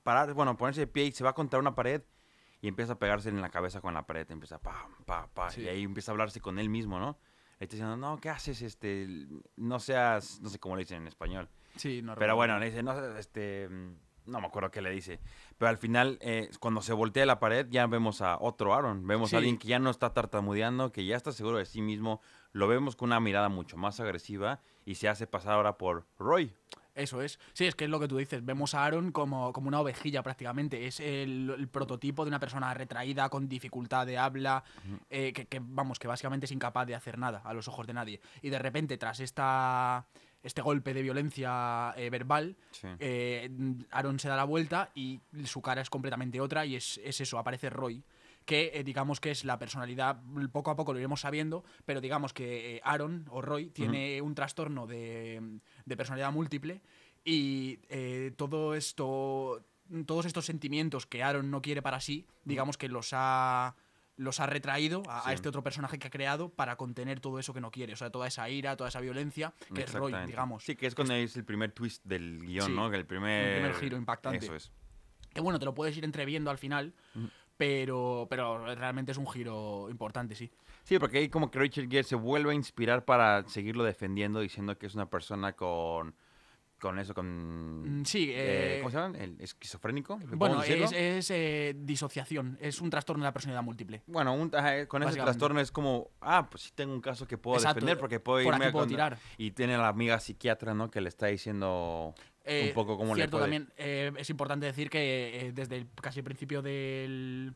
parar, 0.03 0.33
bueno, 0.33 0.57
ponerse 0.57 0.81
de 0.81 0.87
pie 0.87 1.05
y 1.05 1.11
se 1.11 1.23
va 1.23 1.33
contra 1.33 1.59
una 1.59 1.75
pared 1.75 2.01
y 2.61 2.67
empieza 2.67 2.93
a 2.93 2.99
pegarse 2.99 3.29
en 3.29 3.41
la 3.41 3.49
cabeza 3.49 3.79
con 3.81 3.93
la 3.93 4.05
pared, 4.05 4.29
empieza 4.31 4.59
pa, 4.59 4.87
pa, 5.05 5.27
pa, 5.33 5.49
Sí. 5.51 5.61
y 5.61 5.67
ahí 5.69 5.83
empieza 5.83 6.11
a 6.11 6.13
hablarse 6.13 6.41
con 6.41 6.59
él 6.59 6.69
mismo, 6.69 6.99
¿no? 6.99 7.17
Le 7.59 7.65
está 7.65 7.75
diciendo, 7.75 7.95
no, 7.95 8.17
¿qué 8.19 8.29
haces? 8.29 8.61
Este, 8.61 9.07
no 9.55 9.79
seas, 9.79 10.41
no 10.41 10.49
sé 10.49 10.59
cómo 10.59 10.75
le 10.75 10.81
dicen 10.81 11.01
en 11.01 11.07
español. 11.07 11.49
Sí, 11.77 12.01
no 12.01 12.15
Pero 12.15 12.35
bueno, 12.35 12.59
le 12.59 12.65
dice, 12.67 12.83
no, 12.83 12.93
este, 13.17 13.69
mm, 13.69 13.95
no 14.25 14.41
me 14.41 14.47
acuerdo 14.47 14.69
qué 14.71 14.81
le 14.81 14.89
dice. 14.91 15.19
Pero 15.57 15.69
al 15.69 15.77
final, 15.77 16.17
eh, 16.21 16.49
cuando 16.59 16.81
se 16.81 16.93
voltea 16.93 17.25
la 17.25 17.39
pared, 17.39 17.67
ya 17.69 17.85
vemos 17.87 18.21
a 18.21 18.37
otro 18.39 18.73
Aaron. 18.73 19.05
Vemos 19.07 19.29
Sí. 19.29 19.35
a 19.35 19.39
alguien 19.39 19.57
que 19.57 19.67
ya 19.67 19.79
no 19.79 19.89
está 19.89 20.13
tartamudeando, 20.13 20.91
que 20.91 21.05
ya 21.05 21.15
está 21.15 21.31
seguro 21.31 21.57
de 21.57 21.65
sí 21.65 21.81
mismo. 21.81 22.21
Lo 22.51 22.67
vemos 22.67 22.95
con 22.95 23.09
una 23.09 23.19
mirada 23.19 23.49
mucho 23.49 23.77
más 23.77 23.99
agresiva 23.99 24.59
y 24.85 24.95
se 24.95 25.07
hace 25.09 25.27
pasar 25.27 25.53
ahora 25.53 25.77
por 25.77 26.05
Roy. 26.19 26.53
Eso 26.95 27.23
es. 27.23 27.39
Sí, 27.53 27.65
es 27.65 27.73
que 27.73 27.85
es 27.85 27.89
lo 27.89 27.99
que 27.99 28.07
tú 28.07 28.17
dices. 28.17 28.45
Vemos 28.45 28.75
a 28.75 28.85
Aaron 28.85 29.11
como, 29.11 29.51
como 29.51 29.67
una 29.67 29.79
ovejilla 29.81 30.21
prácticamente. 30.21 30.85
Es 30.85 30.99
el, 30.99 31.51
el 31.57 31.67
prototipo 31.67 32.23
de 32.23 32.27
una 32.29 32.39
persona 32.39 32.71
retraída, 32.75 33.29
con 33.29 33.49
dificultad 33.49 34.05
de 34.05 34.19
habla, 34.19 34.63
eh, 35.09 35.33
que, 35.33 35.47
que, 35.47 35.59
vamos, 35.59 35.97
que 35.97 36.07
básicamente 36.07 36.45
es 36.45 36.51
incapaz 36.51 36.85
de 36.85 36.93
hacer 36.93 37.17
nada 37.17 37.41
a 37.45 37.53
los 37.55 37.67
ojos 37.67 37.87
de 37.87 37.93
nadie. 37.93 38.21
Y 38.43 38.49
de 38.51 38.59
repente, 38.59 38.95
tras 38.99 39.19
esta, 39.21 40.05
este 40.43 40.61
golpe 40.61 40.93
de 40.93 41.01
violencia 41.01 41.93
eh, 41.97 42.09
verbal, 42.09 42.55
Sí. 42.71 42.87
eh, 42.99 43.49
Aaron 43.91 44.19
se 44.19 44.27
da 44.29 44.35
la 44.35 44.43
vuelta 44.43 44.91
y 44.93 45.21
su 45.45 45.61
cara 45.61 45.81
es 45.81 45.89
completamente 45.89 46.39
otra 46.41 46.65
y 46.65 46.75
es, 46.75 46.99
es 47.03 47.21
eso, 47.21 47.37
aparece 47.39 47.69
Roy 47.69 48.03
que 48.45 48.71
eh, 48.73 48.83
digamos 48.83 49.21
que 49.21 49.31
es 49.31 49.45
la 49.45 49.57
personalidad, 49.57 50.19
poco 50.51 50.69
a 50.69 50.75
poco 50.75 50.91
lo 50.91 50.99
iremos 50.99 51.21
sabiendo, 51.21 51.63
pero 51.85 52.01
digamos 52.01 52.33
que 52.33 52.75
eh, 52.75 52.81
Aaron 52.83 53.25
o 53.29 53.41
Roy 53.41 53.69
tiene 53.69 54.21
un 54.21 54.35
trastorno 54.35 54.85
de, 54.85 55.59
de 55.85 55.97
personalidad 55.97 56.33
múltiple 56.33 56.81
y 57.23 57.79
eh, 57.87 58.33
todo 58.35 58.75
esto, 58.75 59.63
todos 60.05 60.25
estos 60.25 60.45
sentimientos 60.45 61.05
que 61.05 61.23
Aaron 61.23 61.51
no 61.51 61.61
quiere 61.61 61.81
para 61.81 62.01
sí, 62.01 62.27
digamos 62.43 62.77
que 62.77 62.89
los 62.89 63.11
ha 63.13 63.75
los 64.15 64.39
ha 64.39 64.45
retraído 64.45 65.03
a, 65.07 65.33
este 65.33 65.49
otro 65.49 65.63
personaje 65.63 65.97
que 65.97 66.07
ha 66.07 66.11
creado 66.11 66.49
para 66.49 66.75
contener 66.75 67.19
todo 67.19 67.39
eso 67.39 67.53
que 67.53 67.61
no 67.61 67.71
quiere, 67.71 67.93
o 67.93 67.95
sea, 67.95 68.11
toda 68.11 68.27
esa 68.27 68.49
ira, 68.49 68.75
toda 68.77 68.89
esa 68.89 68.99
violencia, 68.99 69.53
que 69.73 69.83
es 69.83 69.93
Roy, 69.93 70.13
digamos. 70.25 70.63
Sí, 70.63 70.75
que 70.75 70.87
es 70.87 70.95
cuando 70.95 71.13
es 71.15 71.35
el 71.35 71.45
primer 71.45 71.71
twist 71.71 72.03
del 72.05 72.39
guion, 72.45 72.67
Sí, 72.67 72.73
¿no? 72.73 72.89
Que 72.89 72.97
el 72.97 73.05
primer... 73.05 73.55
primer 73.55 73.75
giro 73.75 73.97
impactante. 73.97 74.45
Eso 74.45 74.55
es. 74.55 74.71
Que 75.33 75.41
bueno, 75.41 75.57
te 75.57 75.65
lo 75.65 75.73
puedes 75.73 75.97
ir 75.97 76.05
entreviendo 76.05 76.51
al 76.51 76.59
final, 76.59 76.93
pero, 77.57 78.27
pero 78.29 78.75
realmente 78.75 79.11
es 79.11 79.17
un 79.17 79.27
giro 79.27 79.87
importante, 79.89 80.35
sí. 80.35 80.51
Sí, 80.83 80.99
porque 80.99 81.17
ahí 81.17 81.29
como 81.29 81.49
que 81.49 81.59
Richard 81.59 81.89
Gere 81.89 82.03
se 82.03 82.15
vuelve 82.15 82.51
a 82.51 82.55
inspirar 82.55 83.05
para 83.05 83.47
seguirlo 83.47 83.83
defendiendo, 83.83 84.41
diciendo 84.41 84.77
que 84.77 84.85
es 84.85 84.95
una 84.95 85.09
persona 85.09 85.53
con... 85.53 86.15
Con 86.83 86.99
eso, 86.99 87.13
con... 87.13 88.01
Mm, 88.01 88.03
sí, 88.03 88.29
eh, 88.31 88.33
eh, 88.75 88.77
¿Cómo 88.81 88.91
se 88.91 88.97
llama? 88.97 89.17
¿El 89.17 89.39
esquizofrénico? 89.39 90.19
Bueno, 90.33 90.61
es, 90.63 90.91
es, 90.91 91.31
eh, 91.31 91.73
disociación, 91.77 92.57
es 92.59 92.81
un 92.81 92.89
trastorno 92.89 93.23
de 93.23 93.27
la 93.29 93.31
personalidad 93.31 93.63
múltiple. 93.63 94.03
Bueno, 94.05 94.33
un- 94.33 94.53
ajá, 94.53 94.85
con 94.87 95.01
ese 95.03 95.17
trastorno 95.17 95.61
es 95.61 95.71
como, 95.71 96.11
ah, 96.19 96.49
pues 96.51 96.63
sí 96.63 96.71
tengo 96.75 96.93
un 96.93 96.99
caso 96.99 97.25
que 97.25 97.37
puedo 97.37 97.55
Exacto, 97.55 97.75
defender 97.75 97.97
porque 97.97 98.19
puedo 98.19 98.43
por 98.43 98.53
irme 98.55 98.65
a 98.65 98.71
puedo 98.73 98.83
con- 98.83 98.89
tirar. 98.89 99.17
Y 99.37 99.51
tiene 99.51 99.77
la 99.77 99.87
amiga 99.87 100.19
psiquiatra, 100.19 100.73
¿no? 100.73 100.91
Que 100.91 100.99
le 100.99 101.07
está 101.07 101.27
diciendo 101.27 102.13
Eh, 102.43 102.65
un 102.67 102.73
poco 102.73 102.97
cómo 102.97 103.15
le 103.15 103.29
puede... 103.29 103.43
también 103.43 103.71
eh, 103.77 104.11
es 104.17 104.29
importante 104.29 104.65
decir 104.65 104.89
que 104.89 105.47
eh, 105.47 105.51
desde 105.53 105.77
el 105.77 105.87
casi 106.01 106.19
el 106.19 106.25
principio 106.25 106.61
del, 106.61 107.53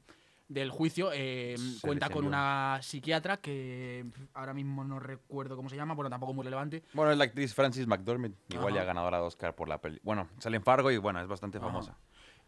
del 0.47 0.69
juicio 0.71 1.09
eh, 1.13 1.55
cuenta 1.81 2.09
con 2.09 2.25
una 2.25 2.79
psiquiatra 2.81 3.37
que 3.37 4.05
ahora 4.33 4.53
mismo 4.53 4.83
no 4.83 4.99
recuerdo 4.99 5.55
cómo 5.57 5.69
se 5.69 5.75
llama, 5.75 5.93
bueno, 5.93 6.09
tampoco 6.09 6.33
muy 6.33 6.43
relevante. 6.45 6.83
Bueno, 6.93 7.11
es 7.11 7.17
la 7.17 7.25
actriz 7.25 7.53
Francis 7.53 7.85
McDormand, 7.87 8.35
igual 8.49 8.69
Ajá. 8.73 8.75
ya 8.77 8.83
ganadora 8.85 9.17
de 9.17 9.23
Oscar 9.23 9.55
por 9.55 9.67
la 9.67 9.79
peli. 9.81 9.99
Bueno, 10.03 10.29
sale 10.39 10.57
en 10.57 10.63
Fargo 10.63 10.89
y 10.91 10.97
bueno, 10.97 11.19
es 11.21 11.27
bastante 11.27 11.57
Ajá. 11.57 11.67
famosa. 11.67 11.97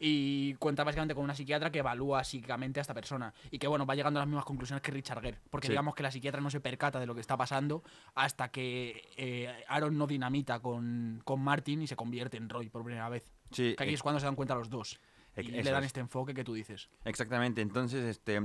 Y 0.02 0.54
cuenta 0.56 0.86
básicamente 0.86 1.14
con 1.14 1.26
una 1.26 1.36
psiquiatra 1.36 1.74
que 1.74 1.80
evalúa 1.80 2.24
psíquicamente 2.24 2.80
a 2.80 2.82
esta 2.82 2.94
persona. 2.94 3.34
Y 3.52 3.60
que, 3.60 3.68
bueno, 3.68 3.86
va 3.86 3.96
llegando 3.96 4.18
a 4.20 4.22
las 4.22 4.28
mismas 4.30 4.46
conclusiones 4.46 4.82
que 4.82 4.92
Richard 4.92 5.20
Gere. 5.22 5.40
Porque 5.50 5.68
Sí. 5.68 5.74
digamos 5.74 5.94
que 5.94 6.04
la 6.04 6.12
psiquiatra 6.12 6.40
no 6.40 6.50
se 6.50 6.62
percata 6.62 7.02
de 7.02 7.06
lo 7.06 7.14
que 7.16 7.20
está 7.20 7.36
pasando 7.36 7.84
hasta 8.16 8.48
que 8.50 9.10
eh, 9.18 9.54
Aaron 9.68 9.98
no 9.98 10.08
dinamita 10.08 10.62
con, 10.62 11.22
con 11.26 11.42
Martin 11.42 11.82
y 11.82 11.88
se 11.88 11.98
convierte 11.98 12.38
en 12.38 12.48
Roy 12.48 12.70
por 12.70 12.86
primera 12.86 13.10
vez. 13.10 13.30
Sí, 13.52 13.76
Que 13.78 13.84
aquí 13.84 13.92
ex- 13.92 14.00
es 14.00 14.04
cuando 14.04 14.22
se 14.22 14.26
dan 14.26 14.36
cuenta 14.36 14.56
los 14.56 14.70
dos. 14.70 14.98
Y 15.42 15.52
le 15.64 15.72
dan 15.72 15.84
es. 15.84 15.88
este 15.88 16.00
enfoque 16.00 16.34
que 16.34 16.44
tú 16.44 16.54
dices. 16.54 16.90
exactamente. 17.06 17.62
Entonces, 17.62 18.04
este, 18.06 18.40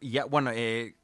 y 0.00 0.10
ya, 0.10 0.24
bueno, 0.24 0.50
eh, 0.52 0.96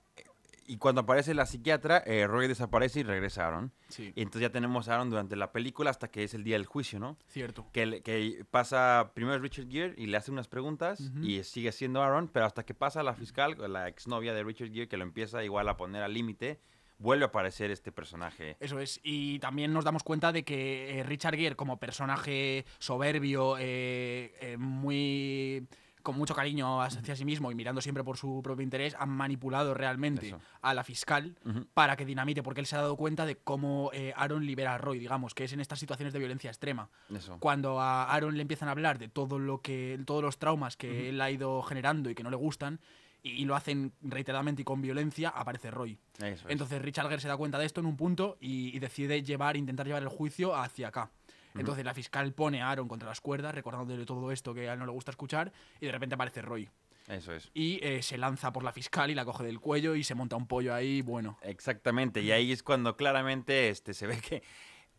y 0.70 0.76
cuando 0.76 1.00
aparece 1.00 1.32
la 1.32 1.46
psiquiatra, 1.46 2.02
eh, 2.04 2.26
Roy 2.26 2.46
desaparece 2.46 3.00
y 3.00 3.02
regresa 3.02 3.46
Aaron. 3.46 3.72
Sí, 3.88 4.12
Y 4.14 4.20
entonces 4.20 4.42
ya 4.42 4.52
tenemos 4.52 4.88
a 4.88 4.94
Aaron 4.96 5.08
durante 5.08 5.34
la 5.34 5.50
película 5.50 5.88
hasta 5.88 6.10
que 6.10 6.24
es 6.24 6.34
el 6.34 6.44
día 6.44 6.56
del 6.56 6.66
juicio, 6.66 7.00
¿no? 7.00 7.16
cierto. 7.26 7.66
Que, 7.72 8.02
que 8.02 8.44
pasa 8.50 9.12
primero 9.14 9.38
Richard 9.38 9.68
Gere 9.70 9.94
y 9.96 10.08
le 10.08 10.18
hace 10.18 10.30
unas 10.30 10.46
preguntas 10.46 11.10
y 11.22 11.42
sigue 11.44 11.72
siendo 11.72 12.02
Aaron, 12.02 12.28
pero 12.28 12.44
hasta 12.44 12.66
que 12.66 12.74
pasa 12.74 13.02
la 13.02 13.14
fiscal, 13.14 13.56
la 13.72 13.88
exnovia 13.88 14.34
de 14.34 14.44
Richard 14.44 14.70
Gere, 14.70 14.88
que 14.88 14.98
lo 14.98 15.04
empieza 15.04 15.42
igual 15.42 15.70
a 15.70 15.78
poner 15.78 16.02
al 16.02 16.12
límite, 16.12 16.60
vuelve 16.98 17.24
a 17.24 17.28
aparecer 17.28 17.70
este 17.70 17.92
personaje. 17.92 18.56
Eso 18.60 18.78
es. 18.78 19.00
Y 19.02 19.38
también 19.38 19.72
nos 19.72 19.84
damos 19.84 20.02
cuenta 20.02 20.32
de 20.32 20.44
que 20.44 20.98
eh, 20.98 21.02
Richard 21.02 21.36
Gere, 21.36 21.56
como 21.56 21.78
personaje 21.78 22.64
soberbio, 22.78 23.56
eh, 23.58 24.34
eh, 24.40 24.56
muy 24.58 25.66
con 26.08 26.16
mucho 26.16 26.34
cariño 26.34 26.80
hacia 26.80 27.14
sí 27.16 27.26
mismo 27.26 27.50
y 27.50 27.54
mirando 27.54 27.82
siempre 27.82 28.02
por 28.02 28.16
su 28.16 28.40
propio 28.42 28.62
interés, 28.62 28.96
han 28.98 29.10
manipulado 29.10 29.74
realmente 29.74 30.28
Eso. 30.28 30.40
a 30.62 30.72
la 30.72 30.82
fiscal 30.82 31.36
para 31.74 31.96
que 31.96 32.06
dinamite, 32.06 32.42
porque 32.42 32.60
él 32.60 32.66
se 32.66 32.76
ha 32.76 32.80
dado 32.80 32.96
cuenta 32.96 33.26
de 33.26 33.36
cómo 33.36 33.90
eh, 33.92 34.14
Aaron 34.16 34.46
libera 34.46 34.74
a 34.74 34.78
Roy, 34.78 34.98
digamos, 34.98 35.34
que 35.34 35.44
es 35.44 35.52
en 35.52 35.60
estas 35.60 35.78
situaciones 35.78 36.14
de 36.14 36.18
violencia 36.18 36.48
extrema. 36.48 36.88
Eso. 37.14 37.36
Cuando 37.40 37.78
a 37.78 38.04
Aaron 38.04 38.36
le 38.36 38.40
empiezan 38.42 38.68
a 38.68 38.72
hablar 38.72 38.98
de 38.98 39.08
todo 39.08 39.38
lo 39.38 39.60
que, 39.60 40.00
todos 40.06 40.22
los 40.22 40.38
traumas 40.38 40.78
que 40.78 41.10
él 41.10 41.20
ha 41.20 41.30
ido 41.30 41.60
generando 41.62 42.08
y 42.08 42.14
que 42.14 42.22
no 42.22 42.30
le 42.30 42.36
gustan, 42.36 42.80
y, 43.28 43.42
y 43.42 43.44
lo 43.44 43.54
hacen 43.54 43.92
reiteradamente 44.02 44.62
y 44.62 44.64
con 44.64 44.80
violencia, 44.80 45.28
aparece 45.28 45.70
Roy. 45.70 45.98
Es. 46.22 46.44
Entonces 46.48 46.80
Richard 46.82 47.08
Gere 47.08 47.20
se 47.20 47.28
da 47.28 47.36
cuenta 47.36 47.58
de 47.58 47.66
esto 47.66 47.80
en 47.80 47.86
un 47.86 47.96
punto 47.96 48.36
y, 48.40 48.74
y 48.76 48.78
decide 48.78 49.22
llevar, 49.22 49.56
intentar 49.56 49.86
llevar 49.86 50.02
el 50.02 50.08
juicio 50.08 50.54
hacia 50.54 50.88
acá. 50.88 51.10
Entonces 51.54 51.84
la 51.84 51.94
fiscal 51.94 52.32
pone 52.34 52.62
a 52.62 52.70
Aaron 52.70 52.86
contra 52.86 53.08
las 53.08 53.20
cuerdas, 53.20 53.54
recordándole 53.54 54.04
todo 54.04 54.30
esto 54.30 54.54
que 54.54 54.68
a 54.68 54.74
él 54.74 54.78
no 54.78 54.86
le 54.86 54.92
gusta 54.92 55.10
escuchar, 55.10 55.52
y 55.80 55.86
de 55.86 55.92
repente 55.92 56.14
aparece 56.14 56.40
Roy. 56.40 56.68
Eso 57.08 57.32
es. 57.32 57.50
Y 57.54 57.80
eh, 57.82 58.02
se 58.02 58.18
lanza 58.18 58.52
por 58.52 58.62
la 58.62 58.70
fiscal 58.70 59.10
y 59.10 59.14
la 59.14 59.24
coge 59.24 59.42
del 59.42 59.58
cuello 59.58 59.96
y 59.96 60.04
se 60.04 60.14
monta 60.14 60.36
un 60.36 60.46
pollo 60.46 60.74
ahí, 60.74 61.02
bueno. 61.02 61.38
Exactamente, 61.42 62.20
y 62.20 62.30
ahí 62.30 62.52
es 62.52 62.62
cuando 62.62 62.96
claramente 62.96 63.70
este, 63.70 63.94
se 63.94 64.06
ve 64.06 64.20
que, 64.20 64.42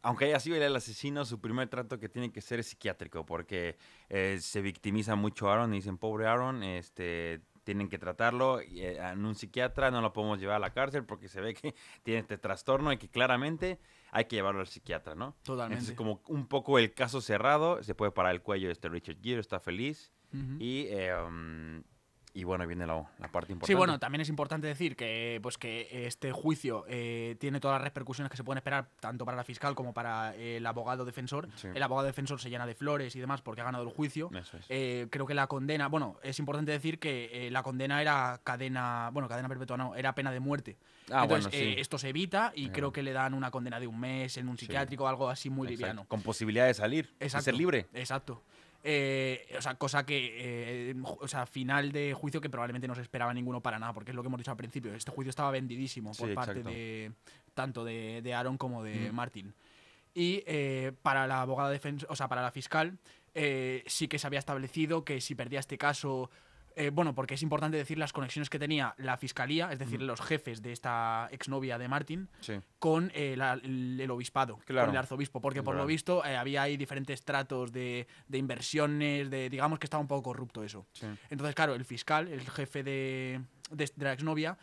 aunque 0.02 0.26
haya 0.26 0.40
sido 0.40 0.58
el 0.58 0.76
asesino, 0.76 1.24
su 1.24 1.40
primer 1.40 1.70
trato 1.70 2.00
que 2.00 2.10
tiene 2.10 2.32
que 2.32 2.42
ser 2.42 2.60
es 2.60 2.68
psiquiátrico, 2.68 3.26
porque 3.26 3.78
eh, 4.10 4.40
se 4.42 4.62
victimiza 4.62 5.16
mucho 5.16 5.50
a 5.50 5.54
Aaron 5.54 5.74
y 5.74 5.78
dicen, 5.78 5.98
pobre 5.98 6.26
Aaron, 6.26 6.64
este, 6.64 7.42
tienen 7.70 7.88
que 7.88 8.00
tratarlo 8.00 8.62
eh, 8.62 8.98
en 8.98 9.24
un 9.24 9.36
psiquiatra, 9.36 9.92
no 9.92 10.02
lo 10.02 10.12
podemos 10.12 10.40
llevar 10.40 10.56
a 10.56 10.60
la 10.60 10.74
cárcel 10.74 11.06
porque 11.06 11.28
se 11.28 11.40
ve 11.40 11.54
que 11.54 11.76
tiene 12.04 12.22
este 12.22 12.40
trastorno 12.40 12.92
y 12.92 12.98
que 12.98 13.10
claramente 13.10 13.80
hay 14.10 14.26
que 14.26 14.38
llevarlo 14.38 14.62
al 14.62 14.68
psiquiatra, 14.68 15.14
¿no? 15.14 15.36
Totalmente. 15.44 15.76
Entonces, 15.76 15.96
como 15.96 16.24
un 16.30 16.48
poco 16.48 16.80
el 16.80 16.96
caso 16.96 17.22
cerrado, 17.22 17.84
se 17.84 17.94
puede 17.94 18.12
parar 18.12 18.34
el 18.34 18.42
cuello 18.42 18.72
este 18.72 18.90
Richard 18.90 19.18
Gere, 19.22 19.40
está 19.40 19.60
feliz 19.60 20.12
y, 20.58 20.88
eh, 20.90 21.14
um, 21.16 21.84
y 22.40 22.44
bueno, 22.46 22.66
viene 22.66 22.88
la, 22.88 22.96
la 23.20 23.28
parte 23.28 23.52
importante. 23.52 23.68
Sí, 23.68 23.74
bueno, 23.74 24.00
también 24.00 24.22
es 24.22 24.30
importante 24.30 24.66
decir 24.66 24.96
que, 24.96 25.40
pues, 25.44 25.58
que 25.58 26.08
este 26.08 26.32
juicio 26.32 26.86
eh, 26.88 27.36
tiene 27.40 27.60
todas 27.60 27.76
las 27.76 27.84
repercusiones 27.84 28.32
que 28.32 28.38
se 28.38 28.44
pueden 28.44 28.60
esperar 28.60 28.88
tanto 29.00 29.26
para 29.26 29.36
la 29.36 29.44
fiscal 29.44 29.76
como 29.76 29.94
para 29.94 30.34
eh, 30.36 30.58
el 30.58 30.66
abogado 30.66 31.04
defensor. 31.04 31.50
Sí. 31.56 31.68
El 31.74 31.84
abogado 31.84 32.08
defensor 32.08 32.40
se 32.40 32.50
llena 32.50 32.66
de 32.66 32.76
flores 32.76 33.16
y 33.16 33.20
demás 33.20 33.42
porque 33.42 33.62
ha 33.62 33.66
ganado 33.66 33.84
el 33.84 33.90
juicio. 33.90 34.30
Eso 34.34 34.58
es. 34.58 34.66
Eh, 34.70 35.08
creo 35.10 35.26
que 35.26 35.34
la 35.34 35.48
condena, 35.48 35.88
bueno, 35.88 36.18
es 36.24 36.40
importante 36.40 36.72
decir 36.72 36.98
que 36.98 37.48
eh, 37.48 37.52
la 37.52 37.62
condena 37.62 38.02
era 38.02 38.40
cadena, 38.44 39.10
bueno, 39.12 39.28
cadena 39.28 39.50
perpetua 39.50 39.76
no, 39.76 39.96
era 39.96 40.16
pena 40.16 40.32
de 40.32 40.40
muerte. 40.40 40.78
Ah, 41.12 41.24
Entonces, 41.24 41.52
bueno, 41.52 41.66
sí. 41.66 41.74
eh, 41.74 41.82
esto 41.82 41.98
se 41.98 42.10
evita 42.10 42.54
y 42.56 42.70
creo 42.70 42.92
que 42.94 43.04
le 43.04 43.12
dan 43.14 43.34
una 43.34 43.52
condena 43.52 43.80
de 43.80 43.88
un 43.88 44.00
mes 44.00 44.38
en 44.38 44.48
un 44.48 44.58
psiquiátrico, 44.58 45.08
algo 45.08 45.28
así 45.30 45.50
muy 45.50 45.68
Exacto, 45.68 45.82
liviano. 45.82 46.08
Con 46.08 46.22
posibilidad 46.22 46.68
de 46.68 46.74
salir, 46.74 47.12
de 47.20 47.30
ser 47.30 47.54
libre. 47.56 47.88
Exacto. 47.94 48.44
Eh, 48.84 49.56
o 49.58 49.62
sea, 49.62 49.76
cosa 49.76 50.06
que. 50.06 50.92
eh, 50.92 50.96
o 51.04 51.28
sea, 51.28 51.46
final 51.46 51.92
de 51.92 52.14
juicio 52.14 52.40
que 52.42 52.50
probablemente 52.50 52.88
no 52.88 52.96
se 52.96 53.02
esperaba 53.02 53.34
ninguno 53.34 53.62
para 53.62 53.80
nada, 53.80 53.94
porque 53.94 54.12
es 54.12 54.16
lo 54.16 54.22
que 54.24 54.28
hemos 54.28 54.38
dicho 54.38 54.52
al 54.52 54.58
principio. 54.58 54.94
Este 54.94 55.12
juicio 55.12 55.30
estaba 55.30 55.52
vendidísimo 55.52 56.12
por 56.14 56.30
Sí, 56.30 56.36
parte 56.36 56.64
de. 56.64 57.12
tanto 57.54 57.84
de, 57.84 58.22
de 58.22 58.34
Aaron 58.34 58.58
como 58.58 58.84
de 58.84 59.06
Ujú. 59.08 59.14
Martin. 59.14 59.54
Y 60.14 60.44
eh, 60.48 60.92
para 61.02 61.28
la 61.28 61.42
abogada 61.42 61.70
defensa, 61.70 62.06
o 62.10 62.16
sea, 62.16 62.28
para 62.28 62.42
la 62.42 62.52
fiscal, 62.52 62.98
sí 63.86 64.08
que 64.08 64.18
se 64.20 64.28
había 64.28 64.40
establecido 64.40 65.04
que 65.06 65.22
si 65.22 65.36
perdía 65.36 65.60
este 65.60 65.78
caso. 65.78 66.30
Eh, 66.80 66.90
bueno, 66.92 67.14
porque 67.14 67.34
es 67.34 67.42
importante 67.44 67.78
decir 67.78 67.98
las 67.98 68.14
conexiones 68.14 68.50
que 68.50 68.58
tenía 68.58 68.96
la 68.98 69.18
fiscalía, 69.18 69.72
es 69.72 69.80
decir, 69.80 70.02
los 70.02 70.22
jefes 70.22 70.62
de 70.62 70.72
esta 70.72 71.28
exnovia 71.32 71.78
de 71.78 71.88
Martin, 71.88 72.30
Sí. 72.40 72.54
con 72.80 73.12
eh, 73.14 73.36
la- 73.38 73.54
el, 73.54 74.00
el 74.00 74.10
obispado, 74.12 74.58
Claro. 74.66 74.88
con 74.88 74.96
el 74.96 74.98
arzobispo, 75.00 75.42
porque 75.42 75.62
por 75.62 75.76
lo 75.76 75.86
visto 75.86 76.24
eh, 76.26 76.38
había 76.38 76.62
ahí 76.64 76.78
diferentes 76.78 77.24
tratos 77.24 77.72
de, 77.72 78.08
de 78.28 78.38
inversiones, 78.38 79.30
de 79.30 79.50
digamos 79.50 79.78
que 79.80 79.86
estaba 79.86 80.02
un 80.02 80.08
poco 80.08 80.24
corrupto 80.24 80.64
eso. 80.64 80.86
Sí. 80.94 81.06
Entonces, 81.30 81.54
claro, 81.56 81.76
el 81.76 81.86
fiscal, 81.86 82.28
el 82.28 82.42
jefe 82.50 82.82
de, 82.84 83.42
de, 83.72 83.92
de 83.96 84.06
la 84.06 84.14
exnovia, 84.14 84.58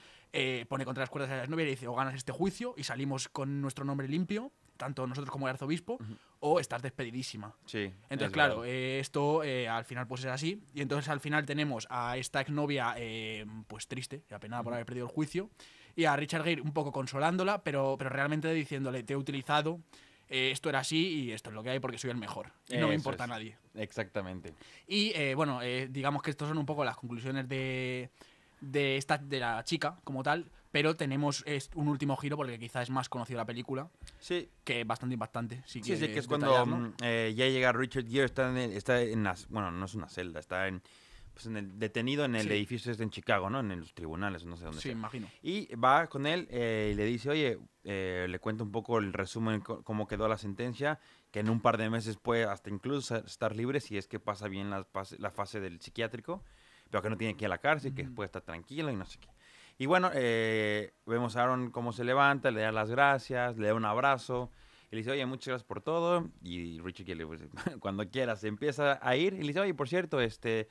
pone 0.68 0.84
contra 0.84 1.02
las 1.02 1.08
cuerdas 1.10 1.30
a 1.30 1.36
la 1.36 1.42
exnovia 1.42 1.62
y 1.62 1.66
le 1.66 1.70
dice, 1.70 1.86
o 1.88 1.94
ganas 1.94 2.14
este 2.14 2.30
juicio 2.32 2.74
y 2.76 2.82
salimos 2.84 3.28
con 3.28 3.60
nuestro 3.62 3.84
nombre 3.86 4.06
limpio, 4.08 4.52
tanto 4.76 5.06
nosotros 5.06 5.30
como 5.30 5.46
el 5.48 5.52
arzobispo, 5.54 5.98
o 6.46 6.60
estás 6.60 6.82
despedidísima. 6.82 7.54
Sí. 7.66 7.92
Entonces, 8.10 8.28
es 8.28 8.32
claro, 8.32 8.64
eh, 8.64 9.00
esto 9.00 9.42
eh, 9.42 9.68
al 9.68 9.84
final 9.84 10.06
pues 10.06 10.22
es 10.22 10.30
así. 10.30 10.62
Y 10.74 10.82
entonces 10.82 11.08
al 11.08 11.20
final 11.20 11.44
tenemos 11.44 11.86
a 11.90 12.16
esta 12.16 12.40
exnovia 12.40 12.94
eh, 12.96 13.44
pues 13.66 13.88
triste 13.88 14.22
y 14.30 14.34
apenada 14.34 14.62
por 14.62 14.72
haber 14.74 14.86
perdido 14.86 15.06
el 15.06 15.12
juicio. 15.12 15.50
Y 15.96 16.04
a 16.04 16.14
Richard 16.14 16.44
Gere 16.44 16.60
un 16.60 16.72
poco 16.72 16.92
consolándola, 16.92 17.62
pero, 17.62 17.96
pero 17.98 18.10
realmente 18.10 18.52
diciéndole, 18.52 19.02
te 19.02 19.14
he 19.14 19.16
utilizado, 19.16 19.80
eh, 20.28 20.50
esto 20.50 20.68
era 20.68 20.80
así 20.80 21.24
y 21.24 21.32
esto 21.32 21.50
es 21.50 21.54
lo 21.54 21.62
que 21.62 21.70
hay 21.70 21.78
porque 21.78 21.98
soy 21.98 22.10
el 22.10 22.16
mejor. 22.16 22.52
Y 22.68 22.78
no 22.78 22.88
me 22.88 22.94
importa 22.94 23.24
es. 23.24 23.30
a 23.30 23.32
nadie. 23.32 23.56
Exactamente. 23.74 24.54
Y 24.86 25.12
eh, 25.14 25.34
bueno, 25.34 25.62
eh, 25.62 25.88
digamos 25.90 26.22
que 26.22 26.30
estos 26.30 26.48
son 26.48 26.58
un 26.58 26.66
poco 26.66 26.84
las 26.84 26.96
conclusiones 26.96 27.48
de, 27.48 28.10
de, 28.60 28.96
esta, 28.96 29.18
de 29.18 29.40
la 29.40 29.62
chica 29.64 29.98
como 30.04 30.22
tal. 30.22 30.50
Pero 30.72 30.94
tenemos 30.96 31.44
un 31.74 31.88
último 31.88 32.16
giro 32.16 32.36
porque 32.36 32.58
quizá 32.58 32.82
es 32.82 32.90
más 32.90 33.08
conocido 33.08 33.38
la 33.38 33.46
película, 33.46 33.88
Sí, 34.18 34.50
que 34.64 34.80
es 34.80 34.86
bastante 34.86 35.14
impactante. 35.14 35.62
Si 35.66 35.82
Sí, 35.82 35.96
sí, 35.96 36.08
que 36.08 36.18
es 36.18 36.26
cuando 36.26 36.66
mm, 36.66 36.94
eh, 37.02 37.32
ya 37.36 37.46
llega 37.48 37.72
Richard 37.72 38.06
Gere, 38.06 38.24
está 38.24 38.50
en, 38.50 38.56
el- 38.56 38.72
está 38.72 39.00
en 39.00 39.22
las, 39.24 39.48
bueno, 39.48 39.70
no 39.70 39.84
es 39.86 39.94
una 39.94 40.08
celda, 40.08 40.40
está 40.40 40.68
en, 40.68 40.82
pues 41.32 41.46
en 41.46 41.56
el, 41.56 41.78
detenido 41.78 42.24
en 42.24 42.34
el 42.34 42.42
Sí. 42.44 42.52
edificio 42.52 42.90
este 42.90 43.04
en 43.04 43.10
Chicago, 43.10 43.48
¿no? 43.50 43.60
En 43.60 43.78
los 43.80 43.94
tribunales, 43.94 44.44
no 44.44 44.56
sé 44.56 44.64
dónde 44.64 44.80
Sí, 44.80 44.88
sea. 44.88 44.92
imagino. 44.92 45.30
Y 45.42 45.74
va 45.76 46.06
con 46.08 46.26
él 46.26 46.48
eh, 46.50 46.90
y 46.92 46.96
le 46.96 47.04
dice, 47.04 47.30
oye, 47.30 47.58
eh, 47.84 48.26
le 48.28 48.38
cuenta 48.38 48.64
un 48.64 48.72
poco 48.72 48.98
el 48.98 49.12
resumen, 49.12 49.60
cómo 49.60 50.06
quedó 50.06 50.28
la 50.28 50.38
sentencia, 50.38 50.98
que 51.30 51.40
en 51.40 51.50
un 51.50 51.60
par 51.60 51.76
de 51.78 51.88
meses 51.90 52.16
puede 52.16 52.44
hasta 52.44 52.70
incluso 52.70 53.16
estar 53.16 53.54
libre 53.54 53.80
si 53.80 53.96
es 53.98 54.08
que 54.08 54.18
pasa 54.18 54.48
bien 54.48 54.70
la, 54.70 54.86
la 55.18 55.30
fase 55.30 55.60
del 55.60 55.80
psiquiátrico, 55.80 56.42
pero 56.90 57.02
que 57.02 57.10
no 57.10 57.16
tiene 57.16 57.34
que 57.36 57.44
ir 57.44 57.46
a 57.46 57.50
la 57.50 57.58
cárcel, 57.58 57.94
que 57.94 58.04
puede 58.04 58.26
estar 58.26 58.42
tranquilo 58.42 58.90
y 58.90 58.96
no 58.96 59.04
sé 59.06 59.18
qué. 59.20 59.28
Y 59.78 59.86
bueno, 59.86 60.10
eh, 60.14 60.94
vemos 61.04 61.36
a 61.36 61.42
Aaron 61.42 61.70
cómo 61.70 61.92
se 61.92 62.04
levanta, 62.04 62.50
le 62.50 62.62
da 62.62 62.72
las 62.72 62.90
gracias, 62.90 63.56
le 63.58 63.68
da 63.68 63.74
un 63.74 63.84
abrazo. 63.84 64.50
Y 64.90 64.96
le 64.96 64.98
dice, 64.98 65.10
oye, 65.10 65.26
muchas 65.26 65.48
gracias 65.48 65.66
por 65.66 65.80
todo. 65.82 66.28
Y 66.42 66.80
Richard 66.80 67.06
Gere, 67.06 67.24
le 67.24 67.36
dice, 67.36 67.48
cuando 67.80 68.08
quieras, 68.08 68.42
empieza 68.44 68.98
a 69.06 69.16
ir. 69.16 69.34
Y 69.34 69.40
le 69.42 69.48
dice, 69.48 69.60
oye, 69.60 69.74
por 69.74 69.88
cierto, 69.88 70.20
este... 70.20 70.68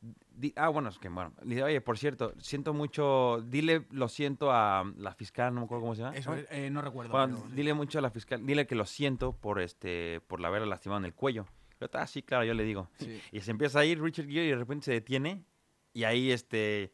di- 0.00 0.52
ah, 0.56 0.68
bueno, 0.70 0.88
es 0.88 0.98
que 0.98 1.08
bueno. 1.08 1.32
Le 1.42 1.50
dice, 1.50 1.62
oye, 1.62 1.80
por 1.80 1.98
cierto, 1.98 2.32
siento 2.38 2.72
mucho... 2.74 3.44
Dile 3.46 3.86
lo 3.90 4.08
siento 4.08 4.50
a 4.50 4.90
la 4.96 5.14
fiscal, 5.14 5.54
no 5.54 5.60
me 5.60 5.64
acuerdo 5.66 5.82
cómo 5.82 5.94
se 5.94 6.02
llama. 6.02 6.16
Eso, 6.16 6.34
¿no? 6.34 6.42
eh, 6.50 6.68
no 6.70 6.82
recuerdo. 6.82 7.12
Bueno, 7.12 7.38
pero- 7.42 7.54
dile 7.54 7.74
mucho 7.74 7.98
a 7.98 8.02
la 8.02 8.10
fiscal, 8.10 8.44
dile 8.44 8.66
que 8.66 8.74
lo 8.74 8.86
siento 8.86 9.32
por 9.36 9.60
este, 9.60 10.20
por 10.26 10.40
la 10.40 10.48
haberla 10.48 10.66
lastimado 10.66 10.98
en 10.98 11.04
el 11.04 11.14
cuello. 11.14 11.46
Pero, 11.78 11.90
ah, 11.94 12.06
sí, 12.06 12.22
claro, 12.22 12.44
yo 12.44 12.54
le 12.54 12.64
digo. 12.64 12.88
Sí. 12.98 13.20
Y 13.32 13.40
se 13.40 13.50
empieza 13.52 13.78
a 13.80 13.84
ir 13.84 14.00
Richard 14.02 14.26
Gere 14.26 14.46
y 14.46 14.50
de 14.50 14.56
repente 14.56 14.86
se 14.86 14.92
detiene. 14.92 15.44
Y 15.92 16.04
ahí, 16.04 16.30
este, 16.32 16.92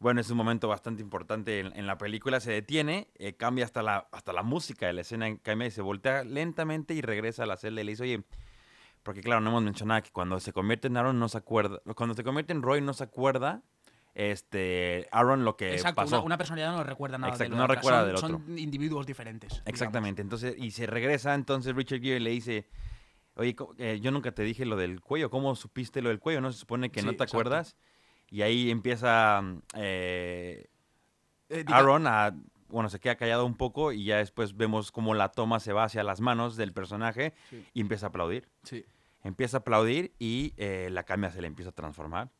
bueno, 0.00 0.20
es 0.20 0.30
un 0.30 0.36
momento 0.36 0.68
bastante 0.68 1.02
importante 1.02 1.60
en, 1.60 1.76
en 1.76 1.86
la 1.86 1.98
película. 1.98 2.40
Se 2.40 2.52
detiene, 2.52 3.08
eh, 3.16 3.34
cambia 3.34 3.64
hasta 3.64 3.82
la, 3.82 4.08
hasta 4.12 4.32
la 4.32 4.42
música 4.42 4.86
de 4.86 4.92
la 4.92 5.00
escena, 5.02 5.36
cambia 5.38 5.68
y 5.68 5.70
se 5.70 5.82
voltea 5.82 6.24
lentamente 6.24 6.94
y 6.94 7.00
regresa 7.00 7.44
a 7.44 7.46
la 7.46 7.56
celda 7.56 7.80
y 7.80 7.84
le 7.84 7.92
dice, 7.92 8.02
oye, 8.04 8.22
porque 9.02 9.20
claro, 9.20 9.40
no 9.40 9.50
hemos 9.50 9.62
mencionado 9.62 10.02
que 10.02 10.10
cuando 10.10 10.40
se 10.40 10.52
convierte 10.52 10.88
en 10.88 10.96
Aaron 10.96 11.18
no 11.18 11.28
se 11.28 11.38
acuerda, 11.38 11.80
cuando 11.94 12.14
se 12.14 12.24
convierte 12.24 12.52
en 12.52 12.62
Roy 12.62 12.80
no 12.80 12.94
se 12.94 13.04
acuerda, 13.04 13.62
este, 14.14 15.08
Aaron 15.10 15.44
lo 15.44 15.56
que 15.56 15.72
Exacto, 15.74 15.96
pasó. 15.96 16.16
una, 16.18 16.24
una 16.26 16.38
personalidad 16.38 16.72
no 16.74 16.84
recuerda 16.84 17.18
nada 17.18 17.32
Exacto, 17.32 17.52
de 17.54 17.58
no 17.60 17.66
recuerda 17.66 17.98
son, 18.00 18.08
del 18.08 18.18
son 18.18 18.34
otro. 18.36 18.56
individuos 18.58 19.06
diferentes. 19.06 19.50
digamos. 19.50 19.68
Exactamente, 19.68 20.22
entonces, 20.22 20.54
y 20.56 20.70
se 20.70 20.86
regresa, 20.86 21.34
entonces 21.34 21.74
Richard 21.74 22.00
Gere 22.00 22.20
le 22.20 22.30
dice, 22.30 22.66
oye, 23.34 23.56
eh, 23.78 23.98
yo 24.00 24.10
nunca 24.10 24.32
te 24.32 24.42
dije 24.42 24.64
lo 24.64 24.76
del 24.76 25.00
cuello, 25.00 25.30
¿cómo 25.30 25.54
supiste 25.56 26.00
lo 26.00 26.08
del 26.10 26.20
cuello? 26.20 26.40
¿No 26.40 26.52
se 26.52 26.58
supone 26.58 26.90
que 26.90 27.00
Sí, 27.00 27.06
no 27.06 27.12
te 27.12 27.16
exacto. 27.24 27.36
acuerdas? 27.36 27.76
Y 28.30 28.42
ahí 28.42 28.70
empieza 28.70 29.40
mm, 29.42 29.58
eh, 29.76 30.66
Eh, 31.50 31.64
Aaron 31.68 32.06
a, 32.06 32.34
bueno, 32.68 32.88
se 32.88 32.98
queda 32.98 33.16
callado 33.16 33.44
un 33.46 33.54
poco 33.56 33.92
y 33.92 34.04
ya 34.04 34.16
después 34.18 34.56
vemos 34.56 34.90
cómo 34.90 35.14
la 35.14 35.28
toma 35.30 35.60
se 35.60 35.72
va 35.72 35.84
hacia 35.84 36.02
las 36.02 36.20
manos 36.20 36.56
del 36.56 36.72
personaje 36.72 37.34
Sí. 37.50 37.64
y 37.74 37.80
empieza 37.80 38.06
a 38.06 38.08
aplaudir. 38.08 38.48
Sí. 38.62 38.84
Empieza 39.22 39.58
a 39.58 39.60
aplaudir 39.60 40.12
y 40.18 40.52
eh, 40.56 40.88
la 40.90 41.04
cambia 41.04 41.30
se 41.30 41.40
le 41.40 41.46
empieza 41.46 41.70
a 41.70 41.74
transformar. 41.74 42.30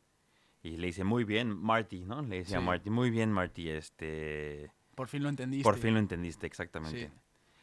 Y 0.63 0.77
le 0.77 0.87
dice, 0.87 1.03
muy 1.03 1.23
bien, 1.23 1.55
Marty, 1.55 2.03
¿no? 2.05 2.21
Le 2.23 2.39
dice 2.39 2.55
a. 2.55 2.59
Marty, 2.61 2.89
muy 2.89 3.11
bien, 3.11 3.31
Marty, 3.31 3.69
este... 3.69 4.71
Por 4.95 5.07
fin 5.07 5.21
lo 5.23 5.29
entendiste. 5.29 5.63
Por 5.63 5.77
fin 5.77 5.93
lo 5.93 5.99
entendiste, 5.99 6.47
exactamente. 6.47 7.11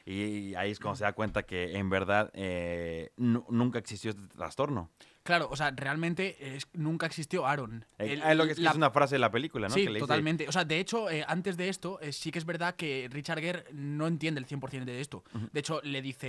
Sí. 0.04 0.10
Y 0.10 0.54
ahí 0.54 0.70
es 0.70 0.78
cuando 0.80 0.96
se 0.96 1.04
da 1.04 1.12
cuenta 1.12 1.42
que 1.44 1.76
en 1.76 1.88
verdad 1.90 2.30
eh, 2.34 3.10
nu- 3.16 3.44
nunca 3.48 3.78
existió 3.80 4.10
este 4.10 4.26
trastorno. 4.28 4.90
Claro, 5.24 5.48
o 5.50 5.56
sea, 5.56 5.70
realmente 5.70 6.56
es- 6.56 6.66
nunca 6.72 7.06
existió 7.06 7.46
Aaron. 7.46 7.84
Eh, 7.98 8.14
El- 8.14 8.22
es 8.22 8.36
lo 8.36 8.44
que 8.44 8.52
es, 8.52 8.58
la- 8.58 8.70
es 8.70 8.76
una 8.76 8.90
frase 8.90 9.14
de 9.14 9.18
la 9.20 9.30
película, 9.30 9.68
¿no? 9.68 9.74
Sí, 9.74 9.80
Que 9.82 9.86
le 9.86 9.90
dice, 9.94 10.00
totalmente. 10.00 10.48
O 10.48 10.52
sea, 10.52 10.64
de 10.64 10.80
hecho, 10.80 11.08
eh, 11.10 11.24
antes 11.28 11.56
de 11.56 11.68
esto, 11.68 12.00
eh, 12.00 12.12
sí 12.12 12.30
que 12.32 12.38
es 12.40 12.44
verdad 12.44 12.74
que 12.74 13.08
Richard 13.10 13.40
Gere 13.40 13.64
no 13.72 14.06
entiende 14.08 14.40
el 14.40 14.46
100% 14.46 14.84
de 14.92 15.00
esto. 15.00 15.22
De 15.52 15.60
hecho, 15.60 15.80
le 15.84 16.02
dice, 16.02 16.26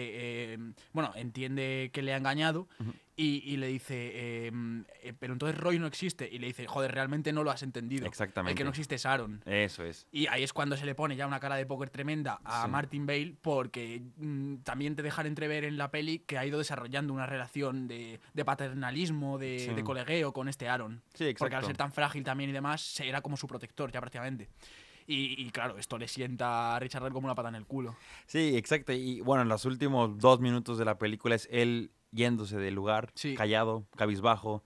eh, 0.53 0.57
bueno, 0.91 1.11
entiende 1.15 1.89
que 1.91 2.01
le 2.03 2.13
ha 2.13 2.17
engañado 2.17 2.67
y, 3.15 3.43
y 3.45 3.57
le 3.57 3.67
dice, 3.67 3.93
eh, 4.47 4.51
eh, 5.03 5.13
pero 5.19 5.33
entonces 5.33 5.57
Roy 5.59 5.77
no 5.77 5.85
existe. 5.87 6.27
Y 6.31 6.39
le 6.39 6.47
dice, 6.47 6.65
joder, 6.65 6.91
realmente 6.91 7.31
no 7.31 7.43
lo 7.43 7.51
has 7.51 7.61
entendido. 7.61 8.01
El 8.01 8.07
Exactamente. 8.07 8.55
que 8.55 8.63
no 8.63 8.71
existe 8.71 8.95
es 8.95 9.05
Aaron. 9.05 9.41
Eso 9.45 9.83
es. 9.83 10.07
Y 10.11 10.25
ahí 10.27 10.41
es 10.43 10.51
cuando 10.53 10.75
se 10.77 10.85
le 10.85 10.95
pone 10.95 11.15
ya 11.15 11.27
una 11.27 11.39
cara 11.39 11.55
de 11.55 11.65
póker 11.65 11.89
tremenda 11.91 12.39
a 12.43 12.63
Sí. 12.65 12.71
Martin 12.71 13.05
Bale, 13.05 13.35
porque 13.41 14.01
mm, 14.17 14.57
también 14.63 14.95
te 14.95 15.03
dejan 15.03 15.27
entrever 15.27 15.63
en 15.63 15.77
la 15.77 15.91
peli 15.91 16.19
que 16.19 16.37
ha 16.39 16.45
ido 16.45 16.57
desarrollando 16.57 17.13
una 17.13 17.25
relación 17.27 17.87
de, 17.87 18.19
de 18.33 18.45
paternalismo, 18.45 19.37
de, 19.37 19.59
Sí. 19.59 19.73
de 19.73 19.83
colegueo 19.83 20.33
con 20.33 20.47
este 20.49 20.67
Aaron. 20.67 21.03
Sí, 21.13 21.33
Porque 21.37 21.55
al 21.55 21.61
exacto. 21.61 21.67
ser 21.67 21.77
tan 21.77 21.91
frágil 21.91 22.23
también 22.23 22.49
y 22.49 22.53
demás, 22.53 22.99
era 22.99 23.21
como 23.21 23.37
su 23.37 23.45
protector 23.47 23.91
ya 23.91 23.99
prácticamente. 23.99 24.49
Y, 25.05 25.35
y 25.45 25.51
claro, 25.51 25.77
esto 25.77 25.97
le 25.97 26.07
sienta 26.07 26.75
a 26.75 26.79
Richard 26.79 27.01
Gere 27.03 27.13
como 27.13 27.25
una 27.27 27.35
pata 27.35 27.49
en 27.49 27.55
el 27.55 27.65
culo. 27.65 27.95
Sí, 28.25 28.55
exacto. 28.55 28.93
Y 28.93 29.19
bueno, 29.21 29.43
en 29.43 29.49
los 29.49 29.65
últimos 29.65 30.17
dos 30.17 30.39
minutos 30.39 30.77
de 30.77 30.85
la 30.85 30.97
película 30.97 31.35
es 31.35 31.47
él 31.51 31.91
yéndose 32.13 32.57
del 32.57 32.73
lugar, 32.75 33.11
Sí. 33.15 33.35
callado, 33.35 33.85
cabizbajo, 33.97 34.63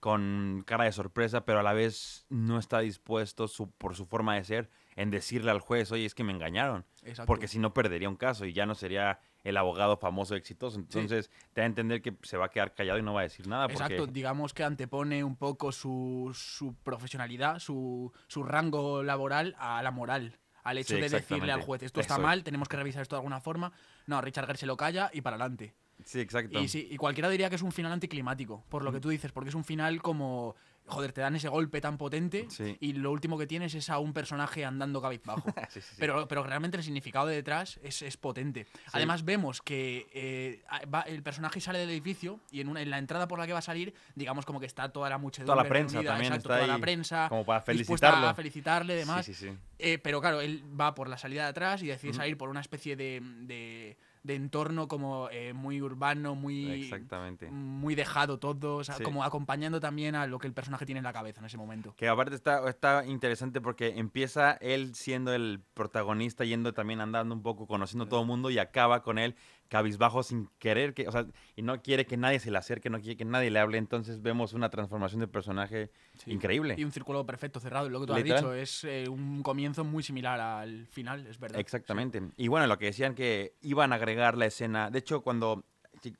con 0.00 0.62
cara 0.66 0.84
de 0.84 0.92
sorpresa, 0.92 1.44
pero 1.46 1.60
a 1.60 1.62
la 1.62 1.72
vez 1.72 2.26
no 2.28 2.58
está 2.58 2.80
dispuesto, 2.80 3.48
su- 3.48 3.70
por 3.70 3.94
su 3.96 4.04
forma 4.04 4.34
de 4.34 4.44
ser, 4.44 4.70
en 4.96 5.10
decirle 5.10 5.50
al 5.50 5.60
juez, 5.60 5.90
oye, 5.92 6.04
es 6.04 6.14
que 6.14 6.24
me 6.24 6.32
engañaron. 6.32 6.84
Exacto. 7.02 7.26
Porque 7.26 7.48
si 7.48 7.58
no 7.58 7.72
perdería 7.72 8.08
un 8.08 8.16
caso 8.16 8.44
y 8.44 8.52
ya 8.52 8.66
no 8.66 8.74
sería 8.74 9.18
el 9.44 9.56
abogado 9.56 9.96
famoso 9.96 10.34
exitoso. 10.36 10.78
Entonces, 10.78 11.30
te 11.52 11.60
da 11.60 11.64
a 11.64 11.66
entender 11.66 12.00
que 12.02 12.14
se 12.22 12.36
va 12.36 12.46
a 12.46 12.48
quedar 12.50 12.74
callado 12.74 12.98
y 12.98 13.02
no 13.02 13.14
va 13.14 13.20
a 13.20 13.24
decir 13.24 13.46
nada. 13.46 13.66
Porque, 13.68 13.82
Exacto, 13.82 14.06
digamos 14.06 14.52
que 14.54 14.62
antepone 14.62 15.24
un 15.24 15.36
poco 15.36 15.72
su, 15.72 16.30
su 16.34 16.74
profesionalidad, 16.82 17.58
su, 17.58 18.12
su 18.26 18.42
rango 18.42 19.02
laboral 19.02 19.54
a 19.58 19.82
la 19.82 19.90
moral. 19.90 20.38
Al 20.62 20.78
hecho 20.78 20.94
Sí, 20.96 21.00
de 21.00 21.10
decirle 21.10 21.52
al 21.52 21.60
juez, 21.60 21.82
esto 21.82 22.00
está 22.00 22.14
Eso 22.14 22.22
mal, 22.22 22.42
tenemos 22.42 22.68
que 22.68 22.76
revisar 22.78 23.02
esto 23.02 23.16
de 23.16 23.20
alguna 23.20 23.40
forma. 23.40 23.72
No, 24.06 24.20
Richard 24.22 24.46
Gere 24.46 24.58
se 24.58 24.64
lo 24.66 24.78
calla 24.78 25.10
y 25.12 25.20
para 25.20 25.36
adelante. 25.36 25.74
Sí, 26.04 26.20
exacto. 26.20 26.60
Y, 26.60 26.68
sí, 26.68 26.88
y 26.90 26.96
cualquiera 26.96 27.28
diría 27.28 27.48
que 27.48 27.56
es 27.56 27.62
un 27.62 27.72
final 27.72 27.92
anticlimático, 27.92 28.64
por 28.68 28.82
lo 28.84 28.92
que 28.92 29.00
tú 29.00 29.08
dices, 29.08 29.32
porque 29.32 29.48
es 29.50 29.54
un 29.54 29.64
final 29.64 30.02
como 30.02 30.54
joder, 30.86 31.14
te 31.14 31.22
dan 31.22 31.34
ese 31.34 31.48
golpe 31.48 31.80
tan 31.80 31.96
potente 31.96 32.44
Sí. 32.50 32.76
y 32.78 32.92
lo 32.92 33.10
último 33.10 33.38
que 33.38 33.46
tienes 33.46 33.74
es 33.74 33.88
a 33.88 33.98
un 33.98 34.12
personaje 34.12 34.66
andando 34.66 35.00
cabizbajo. 35.00 35.42
Sí. 35.70 35.80
Pero, 35.98 36.28
pero 36.28 36.42
realmente 36.42 36.76
el 36.76 36.82
significado 36.82 37.26
de 37.26 37.36
detrás 37.36 37.80
es, 37.82 38.02
es 38.02 38.18
potente. 38.18 38.66
Además, 38.92 39.24
vemos 39.24 39.62
que 39.62 40.06
eh, 40.12 40.62
va- 40.94 41.00
el 41.02 41.22
personaje 41.22 41.58
sale 41.62 41.78
del 41.78 41.88
edificio 41.88 42.38
y 42.50 42.60
en, 42.60 42.68
una, 42.68 42.82
en 42.82 42.90
la 42.90 42.98
entrada 42.98 43.26
por 43.26 43.38
la 43.38 43.46
que 43.46 43.54
va 43.54 43.60
a 43.60 43.62
salir, 43.62 43.94
digamos 44.14 44.44
como 44.44 44.60
que 44.60 44.66
está 44.66 44.90
toda 44.92 45.08
la 45.08 45.16
muchedumbre. 45.16 45.54
Toda 45.54 45.62
la 45.62 45.68
prensa 45.70 45.94
reunida, 45.94 46.10
también 46.12 46.32
exacto, 46.34 46.48
está 46.50 46.56
toda 46.56 46.66
la 46.66 46.74
ahí 46.74 46.80
prensa. 46.82 47.26
como 47.30 47.46
para 47.46 47.62
felicitarlo. 47.62 48.28
a 48.28 48.34
felicitarle 48.34 48.92
y 48.94 48.96
demás. 48.98 49.30
Eh, 49.78 49.98
pero 49.98 50.20
claro, 50.20 50.42
él 50.42 50.62
va 50.78 50.94
por 50.94 51.08
la 51.08 51.16
salida 51.16 51.44
de 51.44 51.48
atrás 51.48 51.82
y 51.82 51.86
decide 51.86 52.12
salir 52.12 52.36
por 52.36 52.50
una 52.50 52.60
especie 52.60 52.94
de, 52.94 53.22
de- 53.40 53.96
de 54.24 54.34
entorno 54.34 54.88
como 54.88 55.28
eh, 55.30 55.52
muy 55.52 55.82
urbano, 55.82 56.34
muy, 56.34 56.82
Exactamente. 56.82 57.50
muy 57.50 57.94
dejado 57.94 58.38
todo, 58.38 58.76
o 58.76 58.84
sea, 58.84 58.96
Sí. 58.96 59.04
como 59.04 59.22
acompañando 59.22 59.80
también 59.80 60.14
a 60.14 60.26
lo 60.26 60.38
que 60.38 60.46
el 60.46 60.54
personaje 60.54 60.86
tiene 60.86 60.98
en 60.98 61.04
la 61.04 61.12
cabeza 61.12 61.40
en 61.40 61.46
ese 61.46 61.58
momento. 61.58 61.94
Que 61.96 62.08
aparte 62.08 62.34
está, 62.34 62.66
está 62.68 63.04
interesante 63.04 63.60
porque 63.60 63.98
empieza 63.98 64.52
él 64.62 64.94
siendo 64.94 65.34
el 65.34 65.60
protagonista, 65.74 66.44
yendo 66.46 66.72
también 66.72 67.02
andando 67.02 67.34
un 67.34 67.42
poco, 67.42 67.66
conociendo 67.66 68.06
todo 68.06 68.22
el 68.22 68.26
mundo 68.26 68.48
y 68.48 68.58
acaba 68.58 69.02
con 69.02 69.18
él 69.18 69.36
cabizbajo 69.68 70.22
sin 70.22 70.48
querer 70.58 70.94
que, 70.94 71.08
o 71.08 71.12
sea, 71.12 71.26
y 71.56 71.62
no 71.62 71.82
quiere 71.82 72.06
que 72.06 72.16
nadie 72.16 72.38
se 72.38 72.50
le 72.50 72.58
acerque, 72.58 72.90
no 72.90 73.00
quiere 73.00 73.16
que 73.16 73.24
nadie 73.24 73.50
le 73.50 73.58
hable, 73.58 73.78
entonces 73.78 74.22
vemos 74.22 74.52
una 74.52 74.70
transformación 74.70 75.20
de 75.20 75.28
personaje 75.28 75.90
increíble. 76.26 76.74
Y 76.78 76.84
un 76.84 76.92
círculo 76.92 77.24
perfecto 77.26 77.60
cerrado, 77.60 77.88
lo 77.88 78.00
que 78.00 78.06
tú 78.06 78.12
has 78.14 78.24
dicho, 78.24 78.54
es 78.54 78.84
eh, 78.84 79.06
un 79.08 79.42
comienzo 79.42 79.84
muy 79.84 80.02
similar 80.02 80.40
al 80.40 80.86
final, 80.86 81.26
es 81.26 81.38
verdad. 81.38 81.58
Exactamente. 81.58 82.22
Y 82.36 82.48
bueno, 82.48 82.66
lo 82.66 82.78
que 82.78 82.86
decían 82.86 83.14
que 83.14 83.54
iban 83.62 83.92
a 83.92 83.96
agregar 83.96 84.36
la 84.36 84.46
escena, 84.46 84.90
de 84.90 84.98
hecho 84.98 85.22
cuando 85.22 85.64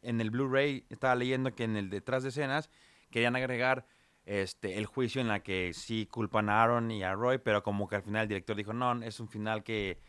en 0.02 0.20
el 0.20 0.30
Blu-ray 0.30 0.86
estaba 0.88 1.14
leyendo 1.14 1.54
que 1.54 1.64
en 1.64 1.76
el 1.76 1.90
detrás 1.90 2.22
de 2.22 2.30
escenas 2.30 2.70
querían 3.10 3.36
agregar 3.36 3.86
este 4.24 4.78
el 4.78 4.86
juicio 4.86 5.20
en 5.20 5.28
la 5.28 5.40
que 5.40 5.72
sí 5.74 6.06
culpan 6.06 6.48
a 6.48 6.62
Aaron 6.62 6.90
y 6.90 7.02
a 7.02 7.12
Roy, 7.12 7.38
pero 7.38 7.62
como 7.62 7.86
que 7.86 7.96
al 7.96 8.02
final 8.02 8.22
el 8.22 8.28
director 8.28 8.56
dijo, 8.56 8.72
no, 8.72 9.02
es 9.02 9.20
un 9.20 9.28
final 9.28 9.62
que, 9.62 10.00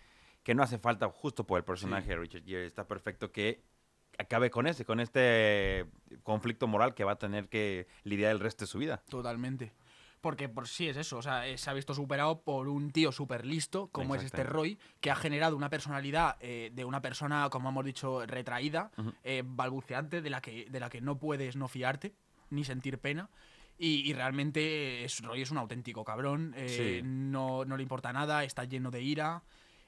que 0.45 0.53
no 0.53 0.61
hace 0.61 0.77
falta 0.77 1.09
justo 1.09 1.45
por 1.45 1.57
el 1.57 1.65
personaje 1.65 2.09
de 2.09 2.17
Richard 2.17 2.45
Gere, 2.45 2.67
está 2.67 2.87
perfecto 2.87 3.31
que 3.31 3.63
acabe 4.19 4.51
con 4.51 4.67
ese, 4.67 4.85
con 4.85 4.99
este 4.99 5.87
conflicto 6.21 6.67
moral 6.67 6.93
que 6.93 7.03
va 7.03 7.13
a 7.13 7.17
tener 7.17 7.49
que 7.49 7.87
lidiar 8.03 8.31
el 8.31 8.39
resto 8.39 8.63
de 8.63 8.67
su 8.67 8.77
vida. 8.77 9.01
Totalmente. 9.09 9.73
Porque 10.21 10.47
por 10.47 10.67
sí 10.67 10.87
es 10.87 10.97
eso, 10.97 11.17
o 11.17 11.21
sea, 11.23 11.47
eh, 11.47 11.57
se 11.57 11.69
ha 11.69 11.73
visto 11.73 11.95
superado 11.95 12.41
por 12.41 12.67
un 12.67 12.91
tío 12.91 13.11
súper 13.11 13.43
listo, 13.43 13.87
como 13.87 14.13
es 14.15 14.23
este. 14.23 14.43
Roy, 14.43 14.77
que 14.99 15.09
ha 15.09 15.15
generado 15.15 15.57
una 15.57 15.69
personalidad 15.71 16.37
eh, 16.39 16.69
de 16.73 16.85
una 16.85 17.01
persona, 17.01 17.49
como 17.49 17.69
hemos 17.69 17.83
dicho, 17.83 18.23
retraída, 18.27 18.91
eh, 19.23 19.41
balbuceante, 19.43 20.21
de 20.21 20.29
la, 20.29 20.41
que, 20.41 20.67
de 20.69 20.79
la 20.79 20.89
que 20.91 21.01
no 21.01 21.17
puedes 21.17 21.55
no 21.55 21.67
fiarte, 21.67 22.13
ni 22.51 22.63
sentir 22.63 22.99
pena. 22.99 23.29
Y, 23.79 24.07
y 24.09 24.13
realmente 24.13 25.03
es, 25.03 25.21
Roy 25.23 25.41
es 25.41 25.49
un 25.51 25.57
auténtico 25.57 26.05
cabrón, 26.05 26.53
eh, 26.55 26.99
Sí. 27.01 27.01
no, 27.03 27.65
no 27.65 27.75
le 27.77 27.83
importa 27.83 28.13
nada, 28.13 28.43
está 28.43 28.63
lleno 28.63 28.91
de 28.91 29.01
ira. 29.01 29.43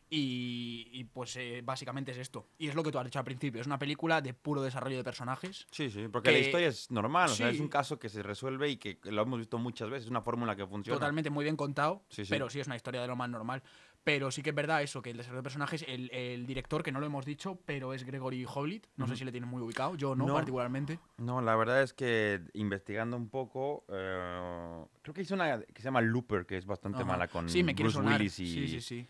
Y, 0.09 0.87
y, 0.93 1.03
pues 1.03 1.35
eh, 1.35 1.61
básicamente 1.63 2.11
es 2.11 2.17
esto. 2.17 2.47
Y 2.57 2.69
es 2.69 2.75
lo 2.75 2.83
que 2.83 2.91
tú 2.91 2.97
has 2.99 3.03
dicho 3.05 3.19
al 3.19 3.25
principio, 3.25 3.59
es 3.59 3.67
una 3.67 3.77
película 3.77 4.21
de 4.21 4.33
puro 4.33 4.61
desarrollo 4.61 4.95
de 4.97 5.03
personajes. 5.03 5.67
Sí, 5.71 5.89
sí, 5.89 6.07
porque 6.07 6.31
la 6.31 6.39
historia 6.39 6.67
es 6.69 6.89
normal, 6.91 7.29
o 7.29 7.33
sea, 7.33 7.49
es 7.49 7.59
un 7.59 7.67
caso 7.67 7.99
que 7.99 8.07
se 8.07 8.23
resuelve 8.23 8.69
y 8.69 8.77
que 8.77 8.99
lo 9.03 9.23
hemos 9.23 9.39
visto 9.39 9.57
muchas 9.57 9.89
veces, 9.89 10.05
es 10.05 10.09
una 10.09 10.21
fórmula 10.21 10.55
que 10.55 10.65
funciona. 10.65 10.97
Totalmente 10.97 11.29
muy 11.29 11.43
bien 11.43 11.57
contado, 11.57 12.03
Sí, 12.09 12.23
sí. 12.23 12.29
pero 12.29 12.49
sí 12.49 12.59
es 12.59 12.67
una 12.67 12.75
historia 12.77 13.01
de 13.01 13.07
lo 13.07 13.15
más 13.17 13.29
normal. 13.29 13.61
Pero 14.03 14.31
sí 14.31 14.41
que 14.41 14.51
es 14.51 14.55
verdad 14.55 14.81
eso, 14.81 15.01
que 15.01 15.09
el 15.09 15.17
desarrollo 15.17 15.41
de 15.41 15.43
personajes, 15.43 15.83
el, 15.85 16.09
el 16.13 16.45
director, 16.47 16.81
que 16.81 16.93
no 16.93 17.01
lo 17.01 17.05
hemos 17.07 17.25
dicho, 17.25 17.59
pero 17.65 17.93
es 17.93 18.05
Gregory 18.05 18.45
Hoblit, 18.45 18.87
no 18.95 19.05
sé 19.05 19.17
si 19.17 19.25
le 19.25 19.31
tienen 19.33 19.49
muy 19.49 19.61
ubicado, 19.61 19.95
yo 19.97 20.15
no, 20.15 20.25
No. 20.27 20.33
particularmente. 20.33 20.97
No, 21.17 21.41
la 21.41 21.57
verdad 21.57 21.81
es 21.83 21.91
que 21.91 22.39
investigando 22.53 23.17
un 23.17 23.27
poco, 23.29 23.83
eh, 23.89 24.85
creo 25.01 25.13
que 25.13 25.21
hizo 25.23 25.35
una 25.35 25.59
que 25.61 25.81
se 25.81 25.83
llama 25.83 25.99
Looper, 25.99 26.45
que 26.45 26.55
es 26.57 26.65
bastante 26.65 26.99
Ajá. 26.99 27.05
mala 27.05 27.27
con 27.27 27.49
sí, 27.49 27.63
me 27.63 27.75
quiere 27.75 27.87
Bruce 27.89 27.97
sonar. 27.97 28.17
Willis 28.21 28.39
y, 28.39 28.47
Sí, 28.47 28.67
sí, 28.69 28.81
sí. 28.81 29.07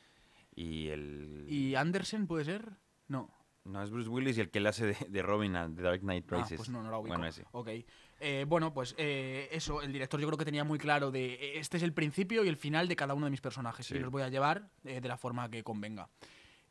Y 0.58 0.90
el... 0.90 1.46
¿Y 1.48 1.76
Anderson 1.76 2.28
puede 2.28 2.44
ser? 2.44 2.72
No. 3.08 3.30
No, 3.64 3.84
es 3.84 3.90
Bruce 3.92 4.10
Willis 4.10 4.38
y 4.38 4.42
el 4.42 4.50
que 4.50 4.60
le 4.60 4.70
hace 4.70 4.86
de, 4.88 4.98
de 5.10 5.22
Robin 5.22 5.56
a 5.56 5.70
The 5.74 5.82
Dark 5.82 6.00
Knight 6.00 6.26
Ah, 6.32 6.38
Rises. 6.38 6.58
pues 6.58 6.70
no, 6.70 6.82
no 6.82 6.90
la 6.90 6.98
ubico. 6.98 7.14
Bueno, 7.16 7.28
ese. 7.28 7.46
Ok. 7.52 7.70
Eh, 8.20 8.46
bueno, 8.48 8.74
pues 8.74 8.96
eh, 8.98 9.50
eso, 9.52 9.82
el 9.82 9.92
director 9.94 10.20
yo 10.20 10.26
creo 10.28 10.38
que 10.38 10.46
tenía 10.46 10.64
muy 10.64 10.80
claro 10.80 11.12
de 11.12 11.34
eh, 11.36 11.60
este 11.60 11.78
es 11.78 11.84
el 11.84 11.94
principio 11.94 12.44
y 12.44 12.48
el 12.48 12.58
final 12.58 12.88
de 12.88 12.96
cada 12.96 13.14
uno 13.14 13.26
de 13.28 13.30
mis 13.32 13.42
personajes 13.42 13.86
Sí. 13.86 13.96
y 13.96 14.00
los 14.00 14.10
voy 14.10 14.24
a 14.24 14.30
llevar 14.30 14.70
eh, 14.86 15.00
de 15.02 15.08
la 15.08 15.18
forma 15.18 15.50
que 15.52 15.64
convenga. 15.64 16.10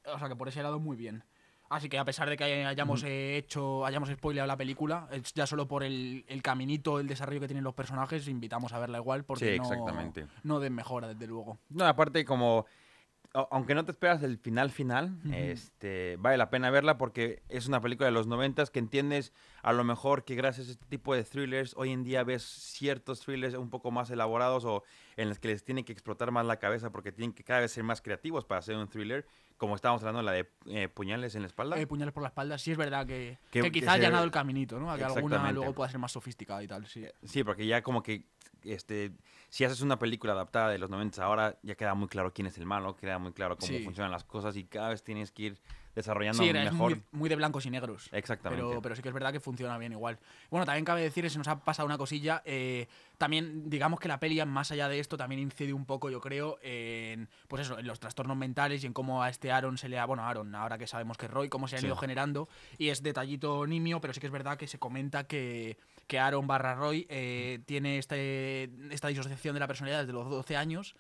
O 0.07 0.19
sea 0.19 0.29
que 0.29 0.37
por 0.37 0.49
ese 0.49 0.63
lado 0.63 0.81
muy 0.81 0.97
bien. 0.97 1.23
Así 1.69 1.89
que 1.89 1.99
a 1.99 2.05
pesar 2.05 2.29
de 2.31 2.37
que 2.37 2.65
hayamos 2.65 3.03
hecho, 3.05 3.85
hayamos 3.85 4.09
spoileado 4.09 4.47
la 4.47 4.57
película, 4.57 5.09
ya 5.35 5.47
solo 5.47 5.67
por 5.69 5.83
el, 5.83 6.25
el 6.29 6.41
caminito, 6.41 7.01
el 7.01 7.09
desarrollo 7.09 7.41
que 7.41 7.49
tienen 7.49 7.65
los 7.65 7.75
personajes, 7.75 8.27
invitamos 8.29 8.73
a 8.73 8.79
verla 8.79 8.99
igual 8.99 9.25
porque 9.25 9.53
Sí, 9.53 9.59
no, 9.59 9.65
exactamente. 9.65 10.27
no 10.45 10.61
den 10.61 10.75
mejora, 10.75 11.09
desde 11.09 11.27
luego. 11.27 11.59
No, 11.71 11.85
aparte 11.85 12.25
como... 12.25 12.67
Aunque 13.51 13.75
no 13.75 13.85
te 13.85 13.91
esperas 13.91 14.23
el 14.23 14.39
final 14.39 14.71
final, 14.71 15.19
este, 15.33 16.17
vale 16.19 16.37
la 16.39 16.49
pena 16.51 16.71
verla 16.71 16.97
porque 16.97 17.43
es 17.49 17.67
una 17.69 17.81
película 17.81 18.07
de 18.07 18.13
los 18.13 18.27
noventas 18.27 18.71
que 18.71 18.79
entiendes 18.79 19.33
a 19.63 19.73
lo 19.73 19.85
mejor 19.85 20.25
que 20.25 20.35
gracias 20.35 20.69
a 20.69 20.71
este 20.73 20.87
tipo 20.87 21.15
de 21.15 21.23
thrillers 21.25 21.75
hoy 21.77 21.91
en 21.93 22.03
día 22.05 22.25
ves 22.25 22.43
ciertos 22.43 23.21
thrillers 23.21 23.55
un 23.55 23.69
poco 23.71 23.91
más 23.91 24.11
elaborados 24.11 24.65
o 24.65 24.83
en 25.17 25.29
los 25.29 25.39
que 25.39 25.49
les 25.49 25.65
tienen 25.65 25.85
que 25.85 25.93
explotar 25.93 26.31
más 26.31 26.47
la 26.47 26.59
cabeza 26.59 26.91
porque 26.91 27.13
tienen 27.13 27.35
que 27.35 27.45
cada 27.45 27.61
vez 27.61 27.73
ser 27.73 27.85
más 27.85 28.01
creativos 28.01 28.45
para 28.45 28.61
hacer 28.61 28.77
un 28.77 28.89
thriller, 28.89 29.27
como 29.57 29.75
estábamos 29.75 30.03
hablando 30.03 30.23
la 30.23 30.33
de 30.33 30.49
eh, 30.67 30.89
puñales 30.89 31.35
en 31.35 31.43
la 31.43 31.49
espalda. 31.49 31.79
Eh, 31.81 31.87
puñales 31.87 32.13
por 32.15 32.23
la 32.23 32.29
espalda, 32.29 32.59
sí 32.59 32.73
es 32.73 32.79
verdad 32.79 33.07
que, 33.07 33.39
Que- 33.51 33.61
que 33.63 33.71
que 33.73 33.81
quizás 33.81 33.95
se- 33.95 34.01
haya 34.01 34.11
dado 34.11 34.25
el 34.25 34.31
caminito, 34.31 34.79
¿no? 34.79 34.91
A 34.91 34.97
que 34.97 35.05
alguna 35.05 35.53
luego 35.53 35.75
pueda 35.75 35.91
ser 35.91 35.99
más 36.01 36.13
sofisticada 36.13 36.63
y 36.63 36.69
tal, 36.69 36.87
sí. 36.87 37.05
Sí, 37.25 37.45
porque 37.45 37.67
ya 37.67 37.83
como 37.83 38.03
que 38.03 38.25
este 38.73 39.13
si 39.49 39.65
haces 39.65 39.81
una 39.81 39.99
película 39.99 40.33
adaptada 40.33 40.69
de 40.71 40.79
los 40.79 40.91
90 40.91 41.23
ahora 41.25 41.57
ya 41.63 41.75
queda 41.77 41.95
muy 41.95 42.09
claro 42.09 42.33
quién 42.33 42.47
es 42.47 42.59
el 42.59 42.67
malo, 42.67 42.97
queda 42.97 43.19
muy 43.19 43.33
claro 43.33 43.57
cómo 43.57 43.69
Sí. 43.73 43.85
funcionan 43.85 44.11
las 44.11 44.25
cosas 44.25 44.57
y 44.57 44.65
cada 44.65 44.89
vez 44.91 45.03
tienes 45.03 45.31
que 45.33 45.43
ir 45.45 45.59
desarrollando 45.95 46.43
Sí, 46.43 46.49
era- 46.51 46.63
es 46.63 46.73
mejor. 46.73 46.91
muy, 46.91 47.03
muy 47.13 47.29
de 47.31 47.37
blancos 47.37 47.65
y 47.65 47.71
negros. 47.71 48.11
Exactamente. 48.13 48.63
Pero, 48.69 48.83
pero 48.83 48.95
sí 48.95 49.01
que 49.01 49.09
es 49.09 49.15
verdad 49.15 49.33
que 49.33 49.41
funciona 49.41 49.79
bien 49.79 49.93
igual. 49.93 50.19
Bueno, 50.51 50.67
también 50.67 50.85
cabe 50.85 51.01
decir, 51.01 51.31
se 51.31 51.39
nos 51.39 51.49
ha 51.49 51.65
pasado 51.65 51.87
una 51.87 51.97
cosilla. 51.97 52.43
eh, 52.45 52.87
también, 53.17 53.71
digamos 53.71 53.99
que 53.99 54.09
la 54.09 54.21
peli, 54.21 54.45
más 54.45 54.71
allá 54.73 54.91
de 54.91 54.99
esto, 55.01 55.17
también 55.17 55.41
incide 55.41 55.73
un 55.73 55.87
poco, 55.87 56.11
yo 56.11 56.21
creo, 56.21 56.59
en, 56.61 57.31
pues 57.49 57.63
eso, 57.63 57.79
en 57.79 57.87
los 57.87 57.99
trastornos 57.99 58.37
mentales 58.37 58.85
y 58.85 58.87
en 58.87 58.93
cómo 58.93 59.23
a 59.23 59.31
este 59.31 59.51
Aaron 59.53 59.79
se 59.79 59.89
le 59.89 59.99
ha. 59.99 60.05
Bueno, 60.05 60.23
Aaron, 60.25 60.55
ahora 60.55 60.77
que 60.77 60.87
sabemos 60.87 61.17
que 61.17 61.25
es 61.27 61.33
Roy, 61.33 61.49
cómo 61.49 61.67
se 61.67 61.77
han 61.77 61.81
Sí. 61.81 61.87
ido 61.87 61.97
generando. 61.97 62.47
Y 62.77 62.91
es 62.91 63.03
detallito 63.03 63.67
nimio, 63.67 64.03
pero 64.03 64.13
sí 64.13 64.21
que 64.21 64.27
es 64.27 64.33
verdad 64.33 64.59
que 64.59 64.67
se 64.67 64.79
comenta 64.79 65.25
que, 65.27 65.79
que 66.07 66.19
Aaron 66.19 66.47
barra 66.47 66.75
Roy 66.75 67.07
eh, 67.09 67.61
tiene 67.67 67.99
este, 67.99 68.71
esta 68.91 69.09
disociación 69.09 69.55
de 69.55 69.61
la 69.61 69.67
personalidad 69.67 70.01
desde 70.01 70.13
los 70.13 70.29
12 70.31 70.57
años, 70.57 70.95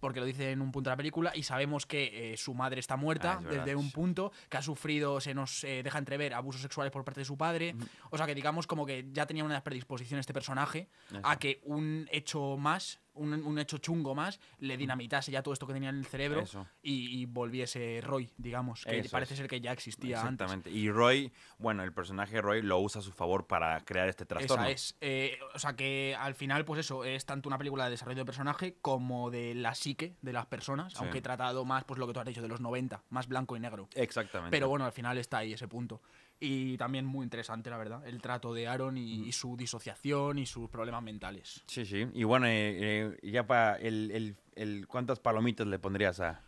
porque 0.00 0.20
lo 0.20 0.26
dice 0.26 0.50
en 0.50 0.60
un 0.60 0.72
punto 0.72 0.90
de 0.90 0.92
la 0.92 0.96
película, 0.96 1.32
y 1.34 1.42
sabemos 1.44 1.86
que 1.86 2.32
eh, 2.32 2.36
su 2.36 2.54
madre 2.54 2.80
está 2.80 2.96
muerta 2.96 3.28
Ah, 3.28 3.40
es 3.42 3.56
desde 3.56 3.76
un 3.76 3.90
punto, 3.90 4.32
que 4.48 4.56
ha 4.56 4.62
sufrido, 4.62 5.20
se 5.20 5.34
nos 5.34 5.64
eh, 5.64 5.82
deja 5.82 5.98
entrever 5.98 6.34
abusos 6.34 6.62
sexuales 6.62 6.92
por 6.92 7.04
parte 7.04 7.20
de 7.20 7.24
su 7.24 7.36
padre. 7.36 7.74
O 8.10 8.16
sea 8.16 8.26
que 8.26 8.34
digamos 8.34 8.66
como 8.66 8.86
que 8.86 9.06
ya 9.12 9.26
tenía 9.26 9.44
una 9.44 9.62
predisposición 9.62 10.20
este 10.20 10.32
personaje 10.32 10.88
a 11.22 11.38
que 11.38 11.60
un 11.64 12.08
hecho 12.10 12.56
más, 12.56 13.00
un, 13.18 13.34
un 13.34 13.58
hecho 13.58 13.78
chungo 13.78 14.14
más, 14.14 14.40
le 14.58 14.76
dinamitase 14.76 15.30
ya 15.30 15.42
todo 15.42 15.52
esto 15.52 15.66
que 15.66 15.72
tenía 15.74 15.90
en 15.90 15.98
el 15.98 16.06
cerebro 16.06 16.44
y, 16.82 17.20
y 17.20 17.26
volviese 17.26 18.00
Roy, 18.02 18.30
digamos, 18.36 18.84
que 18.84 18.98
Eso 18.98 19.10
parece 19.10 19.34
es. 19.34 19.38
ser 19.38 19.48
que 19.48 19.60
ya 19.60 19.72
existía 19.72 20.20
antes. 20.20 20.32
Exactamente. 20.46 20.70
Y 20.70 20.90
Roy, 20.90 21.32
bueno, 21.58 21.82
el 21.84 21.92
personaje 21.92 22.40
Roy 22.40 22.62
lo 22.62 22.78
usa 22.80 23.00
a 23.00 23.02
su 23.02 23.12
favor 23.12 23.46
para 23.46 23.80
crear 23.84 24.08
este 24.08 24.24
trastorno. 24.26 24.64
Esa 24.64 24.70
es. 24.70 24.96
Eh, 25.00 25.38
o 25.54 25.58
sea 25.58 25.74
que 25.74 26.16
al 26.18 26.34
final, 26.34 26.64
pues 26.64 26.80
eso, 26.80 27.04
es 27.04 27.24
tanto 27.26 27.48
una 27.48 27.58
película 27.58 27.84
de 27.84 27.90
desarrollo 27.90 28.18
de 28.18 28.24
personaje 28.24 28.76
como 28.80 29.30
de 29.30 29.54
la 29.54 29.74
psique 29.74 30.16
de 30.22 30.32
las 30.32 30.46
personas, 30.46 30.92
Sí. 30.92 30.98
aunque 31.00 31.18
he 31.18 31.22
tratado 31.22 31.64
más, 31.64 31.84
pues 31.84 31.98
lo 31.98 32.06
que 32.06 32.12
tú 32.12 32.20
has 32.20 32.26
dicho, 32.26 32.42
de 32.42 32.48
los 32.48 32.60
90, 32.60 33.02
más 33.10 33.26
blanco 33.28 33.56
y 33.56 33.60
negro. 33.60 33.88
Exactamente. 33.94 34.50
Pero 34.56 34.68
bueno, 34.68 34.84
al 34.84 34.92
final 34.92 35.18
está 35.18 35.38
ahí 35.38 35.52
ese 35.52 35.68
punto. 35.68 36.00
Y 36.40 36.76
también 36.76 37.04
muy 37.04 37.24
interesante, 37.24 37.68
la 37.68 37.76
verdad, 37.78 38.06
el 38.06 38.22
trato 38.22 38.54
de 38.54 38.68
Aaron 38.68 38.96
y, 38.96 39.26
y 39.26 39.32
su 39.32 39.56
disociación 39.56 40.38
y 40.38 40.46
sus 40.46 40.70
problemas 40.70 41.02
mentales. 41.02 41.64
Sí, 41.66 41.84
sí. 41.84 42.06
Y 42.14 42.22
bueno, 42.24 42.46
eh, 42.46 43.10
eh, 43.12 43.18
ya 43.24 43.46
para 43.46 43.74
el, 43.76 44.10
el, 44.12 44.36
el- 44.54 44.86
¿Cuántas 44.86 45.18
palomitas 45.18 45.66
le 45.66 45.78
pondrías 45.80 46.20
a...? 46.20 46.40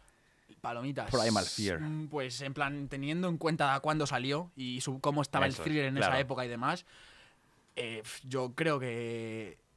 Palomitas. 0.60 1.10
Primal 1.10 1.44
Fear. 1.44 1.80
Mm, 1.80 2.08
Pues 2.08 2.40
en 2.42 2.54
plan, 2.54 2.88
teniendo 2.88 3.28
en 3.28 3.36
cuenta 3.38 3.78
cuándo 3.80 4.06
salió 4.06 4.52
y 4.56 4.80
su- 4.80 5.00
cómo 5.00 5.22
estaba 5.22 5.46
Eso 5.46 5.62
el 5.62 5.64
thriller 5.64 5.84
en 5.86 5.96
claro. 5.96 6.12
esa 6.12 6.20
época 6.20 6.44
y 6.44 6.48
demás, 6.48 6.86
eh, 7.76 8.02
yo 8.28 8.52
creo 8.54 8.78
que 8.78 9.58
mm, 9.58 9.69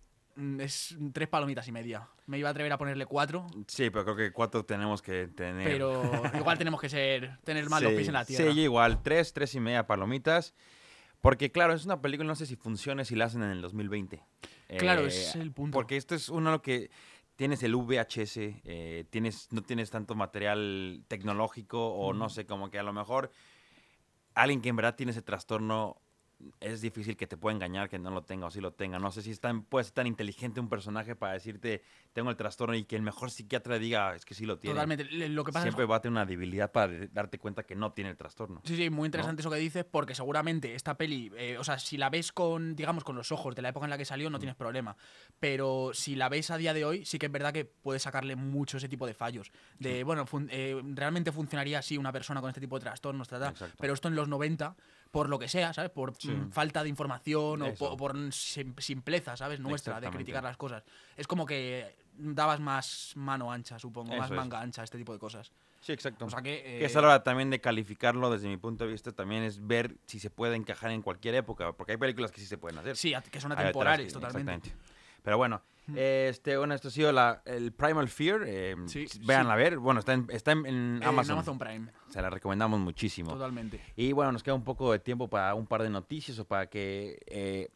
es 0.60 0.96
tres 1.14 1.28
palomitas 1.28 1.68
y 1.68 1.72
media. 1.72 2.08
Me 2.28 2.38
iba 2.38 2.50
a 2.50 2.52
atrever 2.52 2.72
a 2.74 2.78
ponerle 2.78 3.06
cuatro, 3.06 3.46
Sí, 3.68 3.90
pero 3.90 4.04
creo 4.06 4.16
que 4.16 4.32
cuatro 4.32 4.66
tenemos 4.66 5.02
que 5.02 5.28
tener. 5.28 5.64
pero 5.68 6.02
igual 6.38 6.58
tenemos 6.58 6.80
que 6.82 6.90
ser 6.90 7.38
tener 7.44 7.70
más 7.70 7.82
los 7.82 7.92
Sí, 7.92 7.96
pies 7.98 8.08
en 8.08 8.14
la 8.14 8.26
tierra. 8.26 8.52
Sí, 8.54 8.60
igual. 8.62 9.02
Tres, 9.04 9.34
tres 9.34 9.54
y 9.56 9.60
media 9.60 9.86
palomitas. 9.88 10.54
Porque 11.22 11.52
claro, 11.52 11.74
es 11.74 11.86
una 11.86 12.02
película, 12.02 12.28
no 12.28 12.36
sé 12.36 12.46
si 12.46 12.56
funcione 12.58 13.06
si 13.06 13.16
la 13.16 13.26
hacen 13.26 13.44
en 13.44 13.52
el 13.52 13.62
2020. 13.62 14.22
Claro, 14.78 15.04
Eh, 15.04 15.08
es 15.08 15.36
el 15.36 15.52
punto. 15.54 15.74
Porque 15.74 15.96
esto 15.96 16.16
es 16.16 16.28
uno 16.30 16.62
que 16.62 16.90
tienes 17.36 17.64
el 17.64 17.76
VHS, 17.76 18.38
eh, 18.38 19.06
tienes, 19.10 19.48
no 19.52 19.62
tienes 19.64 19.90
tanto 19.90 20.16
material 20.16 21.04
tecnológico 21.08 21.94
o 21.94 22.14
no 22.14 22.28
sé, 22.30 22.46
como 22.46 22.70
que 22.70 22.78
a 22.80 22.84
lo 22.84 22.92
mejor 22.94 23.32
alguien 24.36 24.62
que 24.62 24.70
en 24.70 24.76
verdad 24.76 24.96
tiene 24.96 25.12
ese 25.14 25.22
trastorno 25.22 26.02
es 26.60 26.82
difícil 26.82 27.16
que 27.18 27.28
te 27.28 27.38
pueda 27.38 27.56
engañar 27.56 27.90
que 27.90 28.00
no 28.00 28.10
lo 28.12 28.24
tenga 28.24 28.48
o 28.48 28.52
sí 28.52 28.62
lo 28.62 28.72
tenga. 28.74 29.00
No 29.00 29.12
sé 29.12 29.22
si 29.22 29.32
es 29.32 29.40
tan, 29.40 29.64
puede 29.64 29.86
ser 29.86 29.94
tan 29.94 30.08
inteligente 30.08 30.60
un 30.60 30.70
personaje 30.70 31.16
para 31.16 31.34
decirte, 31.34 31.84
tengo 32.14 32.30
el 32.30 32.36
trastorno 32.36 32.76
y 32.76 32.84
que 32.86 32.96
el 32.96 33.02
mejor 33.02 33.32
psiquiatra 33.32 33.80
diga, 33.80 34.16
es 34.16 34.26
que 34.26 34.34
sí 34.34 34.46
lo 34.46 34.58
tiene. 34.60 34.76
Totalmente. 34.76 35.06
Lo 35.30 35.44
que 35.44 35.52
pasa 35.52 35.64
Siempre 35.64 35.84
es 35.86 35.90
va 35.92 35.98
a 35.98 36.02
tener 36.02 36.12
una 36.14 36.26
debilidad 36.26 36.72
para 36.72 36.92
darte 37.08 37.38
cuenta 37.40 37.64
que 37.64 37.76
no 37.76 37.92
tiene 37.94 38.10
el 38.12 38.18
trastorno. 38.18 38.62
Sí, 38.64 38.76
sí, 38.76 38.90
muy 38.90 39.06
interesante 39.08 39.42
eso 39.42 39.50
que 39.50 39.58
dices, 39.58 39.86
porque 39.86 40.16
seguramente 40.16 40.76
esta 40.76 40.96
peli, 40.98 41.32
eh, 41.38 41.58
o 41.58 41.64
sea, 41.64 41.80
si 41.80 41.98
la 41.98 42.10
ves 42.10 42.32
con, 42.32 42.76
digamos, 42.76 43.04
con 43.04 43.16
los 43.16 43.32
ojos 43.32 43.56
de 43.56 43.62
la 43.62 43.70
época 43.70 43.86
en 43.86 43.90
la 43.90 43.98
que 43.98 44.06
salió, 44.06 44.30
Mm. 44.30 44.32
no 44.34 44.40
tienes 44.40 44.56
problema. 44.56 44.96
Pero 45.40 45.92
si 45.94 46.16
la 46.16 46.30
ves 46.30 46.52
a 46.52 46.58
día 46.58 46.74
de 46.74 46.86
hoy, 46.86 47.06
sí 47.06 47.20
que 47.20 47.26
es 47.28 47.32
verdad 47.32 47.54
que 47.54 47.66
puedes 47.66 48.04
sacarle 48.04 48.36
mucho 48.36 48.78
ese 48.78 48.88
tipo 48.90 49.06
de 49.08 49.14
fallos. 49.14 49.52
De, 49.80 50.04
bueno, 50.04 50.26
fun- 50.26 50.50
eh, 50.52 50.82
realmente 50.94 51.32
funcionaría 51.32 51.80
así 51.80 51.98
una 51.98 52.12
persona 52.12 52.42
con 52.42 52.50
este 52.50 52.62
tipo 52.62 52.78
de 52.80 52.84
trastornos, 52.84 53.28
ta, 53.28 53.40
ta, 53.40 53.50
Exacto. 53.50 53.76
pero 53.80 53.94
esto 53.94 54.08
en 54.08 54.16
los 54.16 54.28
90, 54.28 54.76
por 55.14 55.30
lo 55.30 55.38
que 55.38 55.48
sea, 55.48 55.72
¿sabes? 55.74 55.92
Por 55.92 56.16
Sí. 56.16 56.32
mm, 56.32 56.50
falta 56.52 56.82
de 56.82 56.90
información 56.90 57.62
o 57.62 57.66
Eso. 57.68 57.96
por, 57.96 58.16
sim- 58.34 58.74
simpleza, 58.80 59.38
¿sabes? 59.38 59.60
Nuestra, 59.60 60.02
de 60.02 60.10
criticar 60.10 60.44
las 60.44 60.58
cosas. 60.58 60.84
Es 61.16 61.28
como 61.28 61.46
que 61.46 61.96
dabas 62.18 62.60
más 62.60 63.12
mano 63.16 63.52
ancha, 63.52 63.78
supongo, 63.78 64.16
más 64.16 64.26
Eso 64.26 64.34
es. 64.34 64.38
manga 64.40 64.60
ancha 64.60 64.84
este 64.84 64.98
tipo 64.98 65.14
de 65.14 65.20
cosas. 65.20 65.52
Sí, 65.82 65.92
exacto. 65.92 66.26
O 66.26 66.30
sea 66.32 66.42
que... 66.42 66.64
Que 66.64 66.86
es 66.86 66.96
eh, 66.96 66.98
a 66.98 67.02
la 67.02 67.08
hora 67.10 67.24
también 67.24 67.52
de 67.52 67.62
calificarlo 67.62 68.32
desde 68.32 68.48
mi 68.48 68.58
punto 68.58 68.86
de 68.86 68.92
vista, 68.92 69.12
también 69.12 69.44
es 69.44 69.68
ver 69.68 69.98
si 70.08 70.18
se 70.20 70.32
puede 70.32 70.56
encajar 70.56 70.90
en 70.90 71.04
cualquier 71.04 71.36
época, 71.36 71.72
porque 71.74 71.92
hay 71.92 71.98
películas 72.00 72.32
que 72.32 72.42
sí 72.42 72.48
se 72.48 72.58
pueden 72.58 72.80
hacer. 72.80 72.98
Sí, 72.98 73.14
que 73.32 73.40
son 73.40 73.52
atemporales, 73.52 74.12
totalmente. 74.14 74.74
Pero 75.22 75.38
bueno, 75.38 75.62
este, 75.96 76.58
bueno, 76.58 76.74
esto 76.74 76.88
ha 76.88 76.92
sido 76.92 77.12
la, 77.12 77.42
el 77.46 77.72
Primal 77.74 78.08
Fear. 78.10 78.44
Eh, 78.46 78.76
Sí, 78.86 79.06
Vean 79.26 79.46
sí. 79.46 79.52
a 79.52 79.56
ver. 79.56 79.78
Bueno, 79.80 80.00
está 80.00 80.14
en, 80.14 80.28
está 80.30 80.52
en, 80.52 80.66
en 80.66 81.00
Eh, 81.02 81.06
Amazon. 81.06 81.34
En 81.34 81.38
Amazon 81.40 81.58
Prime, 81.60 81.92
Se 82.10 82.22
la 82.22 82.30
recomendamos 82.30 82.80
muchísimo. 82.80 83.32
totalmente. 83.34 83.82
Y 83.96 84.12
bueno, 84.14 84.32
nos 84.32 84.44
queda 84.44 84.56
un 84.56 84.64
poco 84.64 84.92
de 84.92 85.00
tiempo 85.00 85.30
para 85.30 85.54
un 85.56 85.68
par 85.68 85.84
de 85.84 85.90
noticias 85.90 86.38
o 86.40 86.46
para 86.46 86.68
que 86.70 87.20
eh, 87.28 87.70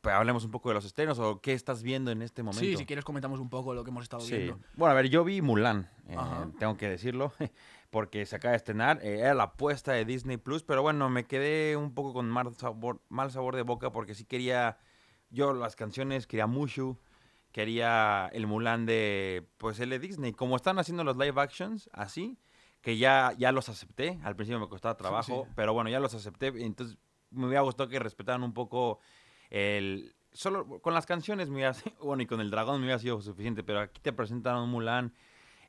pues, 0.00 0.14
hablemos 0.14 0.44
un 0.44 0.50
poco 0.50 0.70
de 0.70 0.74
los 0.76 0.84
estrenos 0.84 1.18
o 1.18 1.40
qué 1.40 1.52
estás 1.52 1.82
viendo 1.82 2.10
en 2.10 2.22
este 2.22 2.42
momento. 2.42 2.64
Sí, 2.64 2.76
si 2.76 2.86
quieres 2.86 3.04
comentamos 3.04 3.38
un 3.40 3.50
poco 3.50 3.74
lo 3.74 3.84
que 3.84 3.90
hemos 3.90 4.04
estado 4.04 4.22
Sí. 4.22 4.34
viendo. 4.36 4.58
Bueno, 4.76 4.92
a 4.92 4.94
ver, 4.94 5.08
yo 5.10 5.24
vi 5.24 5.42
Mulan, 5.42 5.88
eh, 6.08 6.16
tengo 6.58 6.76
que 6.78 6.88
decirlo, 6.88 7.32
porque 7.90 8.24
se 8.24 8.36
acaba 8.36 8.52
de 8.52 8.56
estrenar. 8.56 9.00
eh, 9.02 9.18
era 9.20 9.34
la 9.34 9.42
apuesta 9.44 9.92
de 9.92 10.04
Disney 10.06 10.38
Plus, 10.38 10.62
pero 10.62 10.80
bueno, 10.80 11.10
me 11.10 11.24
quedé 11.24 11.76
un 11.76 11.92
poco 11.92 12.14
con 12.14 12.30
mal 12.30 12.54
sabor, 12.54 13.02
mal 13.10 13.30
sabor 13.30 13.56
de 13.56 13.62
boca 13.62 13.92
porque 13.92 14.14
sí 14.14 14.24
quería. 14.24 14.78
Yo 15.32 15.52
las 15.52 15.76
canciones, 15.76 16.26
quería 16.26 16.46
Mushu, 16.48 16.96
quería 17.52 18.28
el 18.32 18.46
Mulan 18.46 18.86
de. 18.86 19.46
Pues 19.58 19.80
el 19.80 19.90
de 19.90 19.98
Disney. 19.98 20.32
Como 20.32 20.56
están 20.56 20.78
haciendo 20.78 21.04
los 21.04 21.16
live 21.16 21.40
actions, 21.40 21.88
así, 21.92 22.38
que 22.80 22.96
ya, 22.98 23.34
ya 23.38 23.52
los 23.52 23.68
acepté. 23.68 24.18
Al 24.22 24.36
principio 24.36 24.60
me 24.60 24.68
costaba 24.68 24.96
trabajo, 24.96 25.44
sí. 25.46 25.52
pero 25.56 25.74
bueno, 25.74 25.90
ya 25.90 26.00
los 26.00 26.14
acepté. 26.14 26.48
Entonces 26.48 26.98
me 27.30 27.46
hubiera 27.46 27.62
gustado 27.62 27.88
que 27.88 27.98
respetaran 27.98 28.42
un 28.42 28.54
poco 28.54 29.00
el. 29.50 30.14
Solo 30.32 30.80
con 30.80 30.94
las 30.94 31.06
canciones, 31.06 31.48
me 31.48 31.56
hubiera, 31.56 31.74
bueno, 32.02 32.22
y 32.22 32.26
con 32.26 32.40
el 32.40 32.50
dragón 32.50 32.78
me 32.78 32.86
hubiera 32.86 33.00
sido 33.00 33.20
suficiente, 33.20 33.64
pero 33.64 33.80
aquí 33.80 34.00
te 34.00 34.12
presentan 34.12 34.58
un 34.58 34.70
Mulan, 34.70 35.12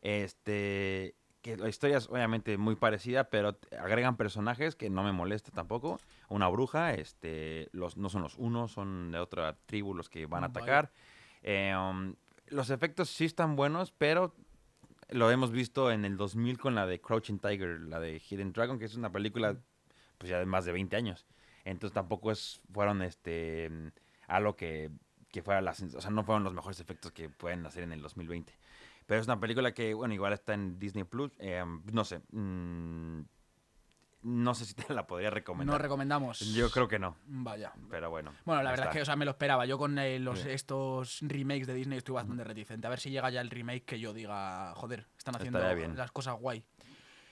este, 0.01 1.15
que 1.41 1.57
la 1.57 1.67
historia 1.67 1.97
es 1.97 2.07
obviamente 2.07 2.57
muy 2.59 2.75
parecida, 2.75 3.23
pero 3.25 3.57
agregan 3.79 4.17
personajes 4.17 4.75
que 4.75 4.91
no 4.91 5.03
me 5.03 5.11
molesta 5.11 5.51
tampoco. 5.51 5.99
Una 6.29 6.47
bruja, 6.47 6.93
este, 6.93 7.69
los, 7.71 7.97
no 7.97 8.09
son 8.09 8.21
los 8.21 8.37
unos, 8.37 8.71
son 8.71 9.11
de 9.11 9.17
otra 9.17 9.57
tribu 9.65 9.95
los 9.95 10.09
que 10.09 10.27
van 10.27 10.43
a 10.43 10.47
atacar. 10.47 10.91
Eh, 11.41 11.75
um, 11.75 12.15
los 12.47 12.69
efectos 12.69 13.09
sí 13.09 13.25
están 13.25 13.55
buenos, 13.55 13.91
pero 13.91 14.35
lo 15.09 15.29
hemos 15.31 15.51
visto 15.51 15.91
en 15.91 16.05
el 16.05 16.17
2000 16.17 16.57
con 16.57 16.75
la 16.75 16.85
de 16.85 16.99
Crouching 17.01 17.39
Tiger, 17.39 17.81
la 17.81 17.99
de 17.99 18.19
Hidden 18.19 18.53
Dragon, 18.53 18.79
que 18.79 18.85
es 18.85 18.95
una 18.95 19.11
película 19.11 19.57
pues 20.17 20.29
ya 20.29 20.39
de 20.39 20.45
más 20.45 20.65
de 20.65 20.71
20 20.71 20.95
años. 20.95 21.25
Entonces 21.65 21.93
tampoco 21.93 22.31
es 22.31 22.61
fueron 22.71 23.01
este 23.01 23.69
algo 24.27 24.55
que, 24.55 24.91
que 25.31 25.41
fuera 25.41 25.61
las, 25.61 25.81
o 25.81 26.01
sea, 26.01 26.11
no 26.11 26.23
fueron 26.23 26.43
los 26.43 26.53
mejores 26.53 26.79
efectos 26.79 27.11
que 27.11 27.29
pueden 27.29 27.65
hacer 27.65 27.83
en 27.83 27.91
el 27.91 28.01
2020. 28.01 28.53
Pero 29.05 29.19
es 29.19 29.27
una 29.27 29.39
película 29.39 29.73
que, 29.73 29.93
bueno, 29.93 30.13
igual 30.13 30.31
está 30.33 30.53
en 30.53 30.79
Disney 30.79 31.03
Plus. 31.03 31.31
eh, 31.39 31.63
no 31.91 32.05
sé. 32.05 32.21
mm, 32.31 33.21
no 34.23 34.53
sé 34.53 34.65
si 34.65 34.73
te 34.73 34.83
la 34.93 35.07
podría 35.07 35.29
recomendar. 35.29 35.73
No 35.73 35.77
recomendamos. 35.77 36.39
Yo 36.53 36.69
creo 36.69 36.87
que 36.87 36.99
no. 36.99 37.17
Vaya. 37.25 37.73
Pero 37.89 38.09
bueno. 38.09 38.33
Bueno, 38.45 38.63
la 38.63 38.71
verdad 38.71 38.87
es 38.87 38.93
que, 38.93 39.01
o 39.01 39.05
sea, 39.05 39.15
me 39.15 39.25
lo 39.25 39.31
esperaba. 39.31 39.65
Yo 39.65 39.77
con 39.77 39.97
eh, 39.99 40.19
los, 40.19 40.45
estos 40.45 41.19
remakes 41.21 41.67
de 41.67 41.73
Disney 41.73 41.97
estoy 41.97 42.15
bastante 42.15 42.43
reticente. 42.43 42.87
A 42.87 42.89
ver 42.89 42.99
si 42.99 43.09
llega 43.09 43.29
ya 43.29 43.41
el 43.41 43.49
remake 43.49 43.85
que 43.85 43.99
yo 43.99 44.13
diga, 44.13 44.73
joder, 44.75 45.07
están 45.17 45.35
haciendo 45.35 45.59
las 45.59 46.11
cosas 46.11 46.35
guay. 46.39 46.63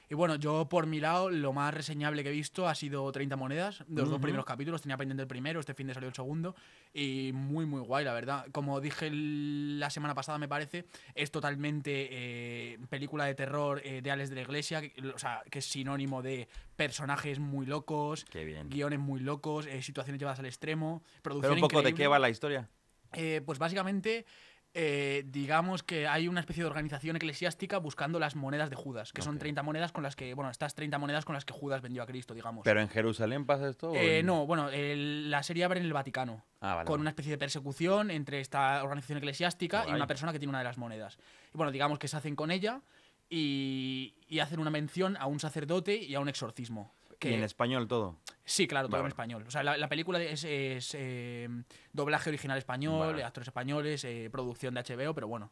Y 0.09 0.15
bueno, 0.15 0.35
yo 0.37 0.67
por 0.67 0.87
mi 0.87 0.99
lado, 0.99 1.29
lo 1.29 1.53
más 1.53 1.71
reseñable 1.71 2.23
que 2.23 2.29
he 2.29 2.31
visto 2.31 2.67
ha 2.67 2.73
sido 2.73 3.11
30 3.11 3.35
monedas. 3.35 3.83
De 3.87 4.01
los 4.01 4.09
dos 4.09 4.19
primeros 4.19 4.43
capítulos, 4.43 4.81
tenía 4.81 4.97
pendiente 4.97 5.21
el 5.21 5.27
primero, 5.27 5.59
este 5.59 5.75
fin 5.75 5.85
de 5.85 5.93
salió 5.93 6.09
el 6.09 6.15
segundo. 6.15 6.55
Y 6.91 7.29
muy, 7.33 7.67
muy 7.67 7.81
guay, 7.81 8.05
la 8.05 8.13
verdad. 8.13 8.47
Como 8.51 8.81
dije 8.81 9.11
la 9.11 9.91
semana 9.91 10.15
pasada, 10.15 10.39
me 10.39 10.47
parece, 10.47 10.85
es 11.13 11.29
totalmente 11.29 12.07
eh, 12.11 12.79
película 12.89 13.25
de 13.25 13.35
terror 13.35 13.81
eh, 13.85 14.01
de 14.01 14.09
Alex 14.09 14.29
de 14.29 14.35
la 14.35 14.41
Iglesia, 14.41 14.81
que, 14.81 15.09
o 15.09 15.19
sea, 15.19 15.43
que 15.47 15.59
es 15.59 15.65
sinónimo 15.65 16.23
de 16.23 16.47
personajes 16.75 17.37
muy 17.37 17.67
locos, 17.67 18.25
guiones 18.65 18.99
muy 18.99 19.19
locos, 19.19 19.67
eh, 19.67 19.83
situaciones 19.83 20.19
llevadas 20.19 20.39
al 20.39 20.47
extremo, 20.47 21.03
Pero 21.21 21.35
producción 21.35 21.53
un 21.53 21.61
poco 21.61 21.83
de 21.83 21.93
qué 21.93 22.07
va 22.07 22.17
la 22.17 22.31
historia. 22.31 22.67
Eh, 23.13 23.41
pues 23.43 23.57
básicamente, 23.57 24.25
eh, 24.73 25.23
digamos 25.27 25.81
que 25.83 26.07
hay 26.07 26.27
una 26.27 26.39
especie 26.41 26.63
de 26.63 26.69
organización 26.69 27.15
eclesiástica 27.15 27.79
buscando 27.79 28.19
las 28.19 28.35
monedas 28.35 28.69
de 28.69 28.75
Judas, 28.75 29.11
que 29.13 29.21
son 29.23 29.35
Ok. 29.35 29.39
30 29.39 29.63
monedas 29.63 29.91
con 29.91 30.03
las 30.03 30.15
que, 30.15 30.33
bueno, 30.35 30.51
estas 30.51 30.75
30 30.75 30.97
monedas 30.99 31.25
con 31.25 31.33
las 31.33 31.43
que 31.43 31.53
Judas 31.53 31.81
vendió 31.81 32.03
a 32.03 32.05
Cristo, 32.05 32.33
digamos. 32.35 32.63
¿Pero 32.63 32.79
en 32.79 32.87
Jerusalén 32.89 33.45
pasa 33.45 33.67
esto? 33.69 33.93
Eh, 33.95 34.19
en- 34.19 34.25
no, 34.27 34.45
bueno, 34.45 34.69
el- 34.69 35.31
la 35.31 35.41
serie 35.41 35.63
abre 35.63 35.79
en 35.79 35.85
el 35.87 35.93
Vaticano, 35.93 36.43
Ah, 36.61 36.75
vale, 36.75 36.85
con 36.85 36.93
vale. 36.93 37.01
una 37.01 37.09
especie 37.09 37.31
de 37.31 37.37
persecución 37.39 38.11
entre 38.11 38.39
esta 38.41 38.83
organización 38.83 39.17
eclesiástica 39.17 39.85
y 39.87 39.91
una 39.91 40.05
persona 40.07 40.31
que 40.31 40.39
tiene 40.39 40.49
una 40.49 40.59
de 40.59 40.65
las 40.65 40.77
monedas. 40.77 41.17
Y 41.53 41.57
bueno, 41.57 41.71
digamos 41.71 41.97
que 41.97 42.07
se 42.07 42.17
hacen 42.17 42.35
con 42.35 42.51
ella 42.51 42.81
y, 43.29 44.15
y 44.27 44.39
hacen 44.39 44.59
una 44.59 44.69
mención 44.69 45.17
a 45.17 45.25
un 45.25 45.39
sacerdote 45.39 45.95
y 45.97 46.15
a 46.15 46.19
un 46.19 46.29
exorcismo. 46.29 46.93
Y 47.21 47.33
en 47.33 47.43
español 47.43 47.87
todo. 47.87 48.17
Sí, 48.45 48.67
claro, 48.67 48.87
todo 48.87 48.97
Vale, 48.97 49.05
en 49.05 49.11
español. 49.11 49.43
O 49.47 49.51
sea, 49.51 49.63
la, 49.63 49.77
la 49.77 49.89
película 49.89 50.21
es, 50.21 50.43
es, 50.43 50.95
eh, 50.97 51.47
doblaje 51.93 52.29
original 52.29 52.57
español, 52.57 53.07
Vale. 53.07 53.23
actores 53.23 53.47
españoles, 53.47 54.03
eh, 54.05 54.29
producción 54.31 54.73
de 54.73 54.81
HBO, 54.81 55.13
pero 55.13 55.27
bueno. 55.27 55.51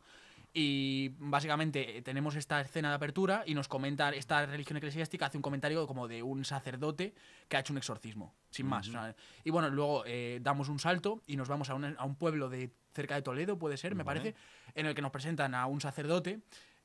Y 0.53 1.09
básicamente 1.19 1.97
eh, 1.97 2.01
tenemos 2.01 2.35
esta 2.35 2.61
escena 2.61 2.89
de 2.89 2.95
apertura 2.95 3.43
y 3.45 3.53
nos 3.53 3.67
comenta, 3.67 4.09
esta 4.09 4.45
religión 4.45 4.77
eclesiástica 4.77 5.27
hace 5.27 5.37
un 5.37 5.43
comentario 5.43 5.85
como 5.85 6.07
de 6.07 6.23
un 6.23 6.45
sacerdote 6.45 7.13
que 7.47 7.57
ha 7.57 7.59
hecho 7.59 7.73
un 7.73 7.77
exorcismo, 7.77 8.33
sin 8.49 8.65
más. 8.65 8.87
o 8.87 8.91
sea, 8.91 9.15
y 9.43 9.51
bueno, 9.51 9.69
luego 9.69 10.03
eh, 10.07 10.39
damos 10.41 10.69
un 10.69 10.79
salto 10.79 11.21
y 11.27 11.35
nos 11.35 11.47
vamos 11.47 11.69
a 11.69 11.75
un, 11.75 11.95
a 11.97 12.03
un 12.03 12.15
pueblo 12.15 12.49
de 12.49 12.71
cerca 12.93 13.13
de 13.13 13.21
Toledo, 13.21 13.59
puede 13.59 13.77
ser, 13.77 13.93
me 13.93 14.03
Vale. 14.03 14.19
parece, 14.21 14.39
en 14.73 14.87
el 14.87 14.95
que 14.95 15.01
nos 15.03 15.11
presentan 15.11 15.53
a 15.53 15.67
un 15.67 15.79
sacerdote 15.79 16.39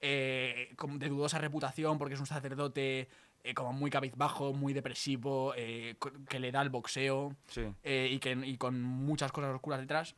eh, 0.05 0.75
de 0.77 1.09
dudosa 1.09 1.38
reputación 1.38 1.97
porque 1.97 2.14
es 2.14 2.21
un 2.21 2.27
sacerdote 2.27 3.09
eh, 3.45 3.55
como 3.55 3.73
muy 3.73 3.91
cabizbajo, 3.91 4.53
muy 4.53 4.73
depresivo, 4.73 5.53
eh, 5.57 5.97
que 6.29 6.39
le 6.39 6.53
da 6.53 6.63
el 6.63 6.71
boxeo 6.71 7.35
Sí. 7.49 7.63
eh, 7.83 8.09
y, 8.13 8.19
que, 8.19 8.33
y 8.33 8.57
con 8.57 8.81
muchas 8.83 9.33
cosas 9.33 9.55
oscuras 9.55 9.81
detrás. 9.81 10.15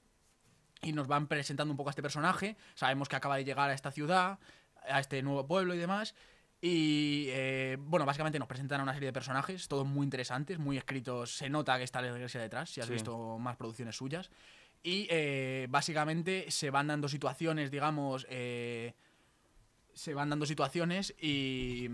Y 0.83 0.93
nos 0.93 1.07
van 1.09 1.27
presentando 1.29 1.73
un 1.73 1.77
poco 1.79 1.89
a 1.89 1.93
este 1.93 2.03
personaje. 2.03 2.57
Sabemos 2.75 3.09
que 3.09 3.17
acaba 3.17 3.37
de 3.37 3.45
llegar 3.45 3.71
a 3.71 3.75
esta 3.75 3.91
ciudad, 3.91 4.39
a 4.89 5.01
este 5.01 5.23
nuevo 5.23 5.47
pueblo 5.47 5.75
y 5.75 5.79
demás. 5.79 6.15
Y 6.61 7.27
eh, 7.29 7.77
bueno, 7.81 8.07
básicamente 8.07 8.39
nos 8.39 8.49
presentan 8.49 8.81
a 8.81 8.83
una 8.85 8.93
serie 8.95 9.09
de 9.09 9.13
personajes, 9.13 9.69
todos 9.69 9.87
muy 9.87 10.05
interesantes, 10.05 10.59
muy 10.59 10.77
escritos. 10.79 11.37
Se 11.37 11.49
nota 11.51 11.77
que 11.79 11.85
está 11.85 12.01
la 12.03 12.09
iglesia 12.09 12.41
detrás, 12.41 12.71
si 12.71 12.81
has 12.81 12.87
Sí. 12.87 12.93
visto 12.95 13.39
más 13.39 13.57
producciones 13.57 13.97
suyas. 13.97 14.31
Y 14.83 15.07
eh, 15.11 15.67
básicamente 15.71 16.51
se 16.51 16.69
van 16.71 16.87
dando 16.89 17.09
situaciones, 17.09 17.71
digamos, 17.71 18.27
eh, 18.29 18.93
se 19.95 20.13
van 20.15 20.29
dando 20.31 20.45
situaciones 20.47 21.15
y... 21.21 21.89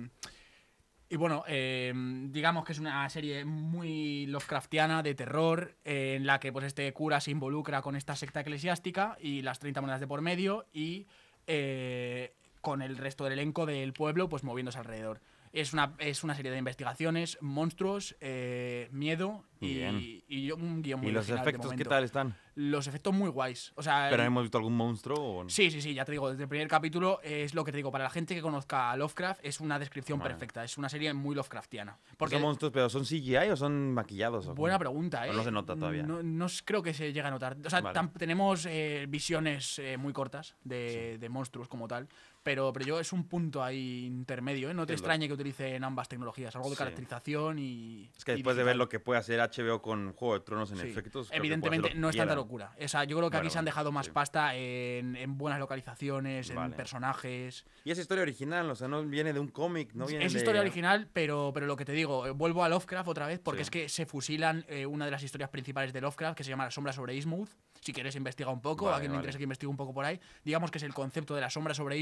Y 1.13 1.17
bueno, 1.17 1.43
eh, 1.49 1.93
digamos 2.29 2.65
que 2.65 2.71
es 2.71 2.79
una 2.79 3.09
serie 3.11 3.45
muy 3.45 4.27
Lovecraftiana 4.27 5.03
de 5.03 5.17
terror, 5.17 5.77
eh, 5.85 6.15
en 6.17 6.25
la 6.25 6.39
que 6.39 6.53
pues 6.53 6.65
este 6.65 6.93
cura 6.93 7.21
se 7.21 7.33
involucra 7.33 7.83
con 7.83 7.97
esta 7.97 8.15
secta 8.15 8.43
eclesiástica 8.43 9.19
y 9.21 9.43
las 9.43 9.59
30 9.59 9.81
monedas 9.81 9.99
de 9.99 10.07
por 10.07 10.21
medio 10.21 10.67
y 10.73 11.09
eh, 11.49 12.37
con 12.61 12.81
el 12.81 12.97
resto 12.97 13.25
del 13.25 13.33
elenco 13.33 13.67
del 13.67 13.93
pueblo 13.93 14.29
pues 14.29 14.45
moviéndose 14.45 14.79
alrededor. 14.79 15.21
Es 15.53 15.73
una, 15.73 15.95
es 15.99 16.23
una 16.23 16.35
serie 16.37 16.53
de 16.53 16.59
investigaciones, 16.59 17.37
monstruos, 17.41 18.17
eh, 18.21 18.89
miedo 18.93 19.45
y, 19.61 19.75
Bien. 19.75 20.23
y 20.29 20.51
un 20.53 20.81
guion 20.81 21.01
muy 21.01 21.09
¿Y 21.11 21.13
los 21.13 21.27
de 21.27 21.35
efectos 21.35 21.73
qué 21.75 21.85
tal 21.85 22.05
están? 22.05 22.37
Los 22.55 22.87
efectos 22.87 23.13
muy 23.13 23.31
guys. 23.31 23.73
O 23.75 23.83
sea, 23.83 24.07
¿Pero 24.11 24.23
el- 24.23 24.29
hemos 24.29 24.43
visto 24.45 24.59
algún 24.59 24.77
monstruo? 24.77 25.17
O... 25.41 25.49
Sí, 25.49 25.71
sí, 25.71 25.81
sí, 25.83 25.93
ya 25.93 26.05
te 26.05 26.13
digo, 26.13 26.31
desde 26.31 26.45
el 26.45 26.49
primer 26.49 26.69
capítulo 26.69 27.21
es 27.23 27.53
lo 27.55 27.65
que 27.65 27.73
te 27.73 27.77
digo, 27.79 27.91
para 27.91 28.05
la 28.05 28.11
gente 28.11 28.35
que 28.35 28.43
conozca 28.43 28.91
a 28.93 28.97
Lovecraft 28.97 29.41
es 29.43 29.61
una 29.61 29.79
descripción 29.79 30.19
Vale. 30.21 30.31
perfecta, 30.31 30.63
es 30.63 30.79
una 30.79 30.89
serie 30.89 31.13
muy 31.15 31.35
Lovecraftiana. 31.35 31.99
Porque 32.17 32.37
¿Son 32.37 32.43
monstruos, 32.43 32.73
pero 32.73 32.89
son 32.89 33.05
CGI 33.05 33.51
o 33.51 33.57
son 33.57 33.93
maquillados? 33.93 34.47
o 34.47 34.55
buena 34.55 34.79
pregunta, 34.79 35.27
¿eh? 35.27 35.31
O 35.31 35.33
no 35.33 35.43
se 35.43 35.51
nota 35.51 35.75
todavía. 35.75 36.05
No, 36.05 36.23
no 36.23 36.47
creo 36.65 36.83
que 36.83 36.95
se 36.95 37.13
llegue 37.13 37.27
a 37.27 37.31
notar. 37.31 37.57
O 37.65 37.71
sea, 37.71 37.81
Vale. 37.81 38.09
tenemos 38.19 38.67
eh, 38.67 39.07
visiones 39.09 39.79
eh, 39.81 39.97
muy 39.97 40.13
cortas 40.13 40.55
de, 40.63 41.19
de 41.19 41.29
monstruos 41.29 41.67
como 41.69 41.89
tal, 41.89 42.09
Pero, 42.43 42.73
pero 42.73 42.87
yo 42.87 43.01
es 43.01 43.13
un 43.13 43.25
punto 43.29 43.63
ahí 43.63 44.07
intermedio, 44.07 44.71
¿eh? 44.71 44.75
No 44.75 44.87
te 44.87 44.95
extrañe 44.95 45.27
que 45.29 45.35
utilicen 45.35 45.85
ambas 45.85 46.09
tecnologías, 46.09 46.57
algo 46.57 46.71
de 46.71 46.75
Sí. 46.75 46.79
caracterización 46.79 47.59
y. 47.59 48.11
Es 48.17 48.25
que 48.25 48.33
después 48.33 48.57
de 48.57 48.65
ver 48.65 48.77
lo 48.77 48.89
que 48.89 48.99
puede 48.99 49.21
hacer 49.21 49.41
HBO 49.41 49.83
con 49.83 50.15
Juego 50.15 50.35
de 50.35 50.41
Tronos 50.41 50.71
en 50.73 50.79
Sí. 50.79 50.89
efectos, 50.89 51.29
Evidentemente 51.33 51.95
no 51.95 52.09
es 52.09 52.17
tanta 52.17 52.35
locura. 52.35 52.73
O 52.83 52.89
sea, 52.89 53.05
yo 53.05 53.19
creo 53.19 53.31
que 53.31 53.37
aquí 53.37 53.51
se 53.51 53.59
han 53.59 53.65
dejado 53.67 53.93
más 53.93 54.07
sí. 54.07 54.13
pasta 54.13 54.55
en, 54.57 55.17
en 55.17 55.37
buenas 55.37 55.59
localizaciones, 55.59 56.49
en 56.51 56.73
personajes. 56.73 57.67
Y 57.85 57.91
es 57.91 57.99
historia 57.99 58.23
original, 58.23 58.71
o 58.71 58.75
sea, 58.75 58.89
no 58.89 59.05
viene 59.05 59.33
de 59.33 59.41
un 59.41 59.49
cómic, 59.49 59.93
no 59.95 60.07
viene 60.07 60.25
es 60.25 60.33
de- 60.33 60.39
historia 60.39 60.63
original, 60.63 61.09
pero, 61.13 61.51
pero 61.53 61.67
lo 61.67 61.77
que 61.77 61.85
te 61.85 61.93
digo, 61.93 62.27
eh, 62.27 62.31
vuelvo 62.31 62.65
a 62.65 62.69
Lovecraft 62.69 63.09
otra 63.09 63.27
vez, 63.27 63.39
porque 63.39 63.63
es 63.63 63.71
que 63.71 63.89
se 63.89 64.07
fusilan 64.07 64.65
eh, 64.69 64.87
una 64.87 65.05
de 65.05 65.11
las 65.11 65.23
historias 65.23 65.51
principales 65.51 65.93
de 65.93 66.01
Lovecraft, 66.01 66.37
que 66.39 66.45
se 66.45 66.51
llama 66.51 66.65
La 66.65 66.71
sombra 66.71 66.93
sobre 66.93 67.15
Eastmouth. 67.17 67.51
Si 67.83 67.93
quieres 67.95 68.15
investiga 68.15 68.51
un 68.51 68.61
poco, 68.61 68.87
Vale, 68.87 68.97
a 68.97 69.01
quien 69.01 69.11
le 69.13 69.17
vale. 69.17 69.23
interesa 69.25 69.39
que 69.39 69.45
investigue 69.45 69.69
un 69.71 69.77
poco 69.77 69.95
por 69.95 70.05
ahí. 70.05 70.21
Digamos 70.45 70.71
que 70.71 70.77
es 70.79 70.85
el 70.85 70.93
concepto 70.93 71.35
de 71.35 71.41
la 71.41 71.49
sombra 71.51 71.73
sobre 71.73 71.97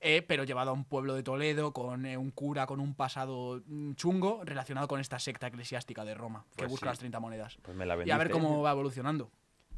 Eh, 0.00 0.22
pero 0.22 0.44
llevado 0.44 0.70
a 0.70 0.74
un 0.74 0.84
pueblo 0.84 1.14
de 1.14 1.22
Toledo, 1.22 1.72
con 1.72 2.04
eh, 2.04 2.18
un 2.18 2.30
cura 2.30 2.66
con 2.66 2.78
un 2.78 2.94
pasado 2.94 3.62
mm, 3.64 3.94
chungo, 3.94 4.42
relacionado 4.44 4.86
con 4.86 5.00
esta 5.00 5.18
secta 5.18 5.46
eclesiástica 5.46 6.04
de 6.04 6.14
Roma, 6.14 6.44
que 6.56 6.64
Pues 6.64 6.70
busca 6.72 6.86
sí. 6.86 6.90
las 6.90 6.98
30 6.98 7.20
monedas. 7.20 7.58
Pues 7.62 7.74
me 7.74 7.86
la 7.86 7.96
Y 8.04 8.10
a 8.10 8.18
ver 8.18 8.30
cómo 8.30 8.60
va 8.60 8.72
evolucionando. 8.72 9.30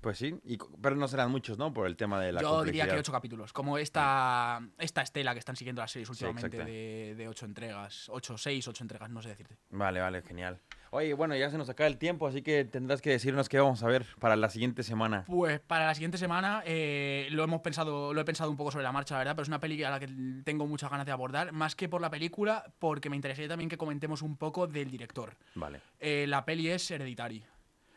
Pues 0.07 0.19
sí, 0.19 0.39
y, 0.45 0.57
pero 0.81 0.95
no 0.95 1.09
serán 1.09 1.33
muchos, 1.33 1.59
¿no? 1.59 1.75
Por 1.75 1.89
el 1.89 1.97
tema 1.97 2.21
de 2.21 2.31
la 2.31 2.41
Yo 2.41 2.63
diría 2.63 2.87
que 2.87 2.97
ocho 2.97 3.11
capítulos. 3.11 3.53
Como 3.53 3.77
esta, 3.77 4.61
esta 4.79 5.03
estela 5.03 5.33
que 5.33 5.41
están 5.41 5.57
siguiendo 5.57 5.83
las 5.83 5.91
series 5.91 6.09
últimamente 6.09 6.65
de, 6.65 7.17
de 7.17 7.27
ocho 7.27 7.45
entregas. 7.45 8.09
Ocho, 8.11 8.39
seis, 8.39 8.69
ocho 8.69 8.85
entregas, 8.85 9.11
no 9.11 9.21
sé 9.21 9.31
decirte. 9.31 9.57
Vale, 9.71 9.99
vale, 9.99 10.23
genial. 10.23 10.61
Oye, 10.93 11.13
bueno, 11.15 11.35
ya 11.35 11.51
se 11.51 11.59
nos 11.59 11.69
acaba 11.69 11.89
el 11.89 11.99
tiempo, 11.99 12.29
así 12.29 12.43
que 12.43 12.65
tendrás 12.65 13.03
que 13.03 13.11
decirnos 13.11 13.49
qué 13.49 13.59
vamos 13.59 13.83
a 13.83 13.89
ver 13.89 14.07
para 14.21 14.37
la 14.37 14.49
siguiente 14.49 14.85
semana. 14.85 15.25
Pues 15.27 15.59
para 15.59 15.87
la 15.87 15.95
siguiente 15.97 16.19
semana 16.19 16.63
eh, 16.65 17.27
lo 17.33 17.43
hemos 17.43 17.61
pensado, 17.63 18.15
lo 18.15 18.21
he 18.21 18.25
pensado 18.25 18.49
un 18.49 18.57
poco 18.57 18.71
sobre 18.71 18.85
la 18.85 18.93
marcha, 18.93 19.15
la 19.15 19.19
verdad, 19.19 19.35
pero 19.35 19.43
es 19.43 19.49
una 19.49 19.59
peli 19.59 19.83
a 19.83 19.91
la 19.91 19.99
que 19.99 20.09
tengo 20.45 20.69
muchas 20.69 20.89
ganas 20.89 21.05
de 21.05 21.11
abordar, 21.11 21.51
más 21.51 21.75
que 21.75 21.89
por 21.89 22.01
la 22.01 22.11
película, 22.11 22.65
porque 22.79 23.11
me 23.11 23.17
interesaría 23.17 23.49
también 23.49 23.69
que 23.69 23.77
comentemos 23.77 24.23
un 24.23 24.37
poco 24.37 24.69
del 24.69 24.89
director. 24.89 25.35
Vale. 25.57 25.81
Eh, 25.99 26.27
la 26.29 26.45
peli 26.45 26.71
es 26.71 26.89
Hereditary. 26.89 27.45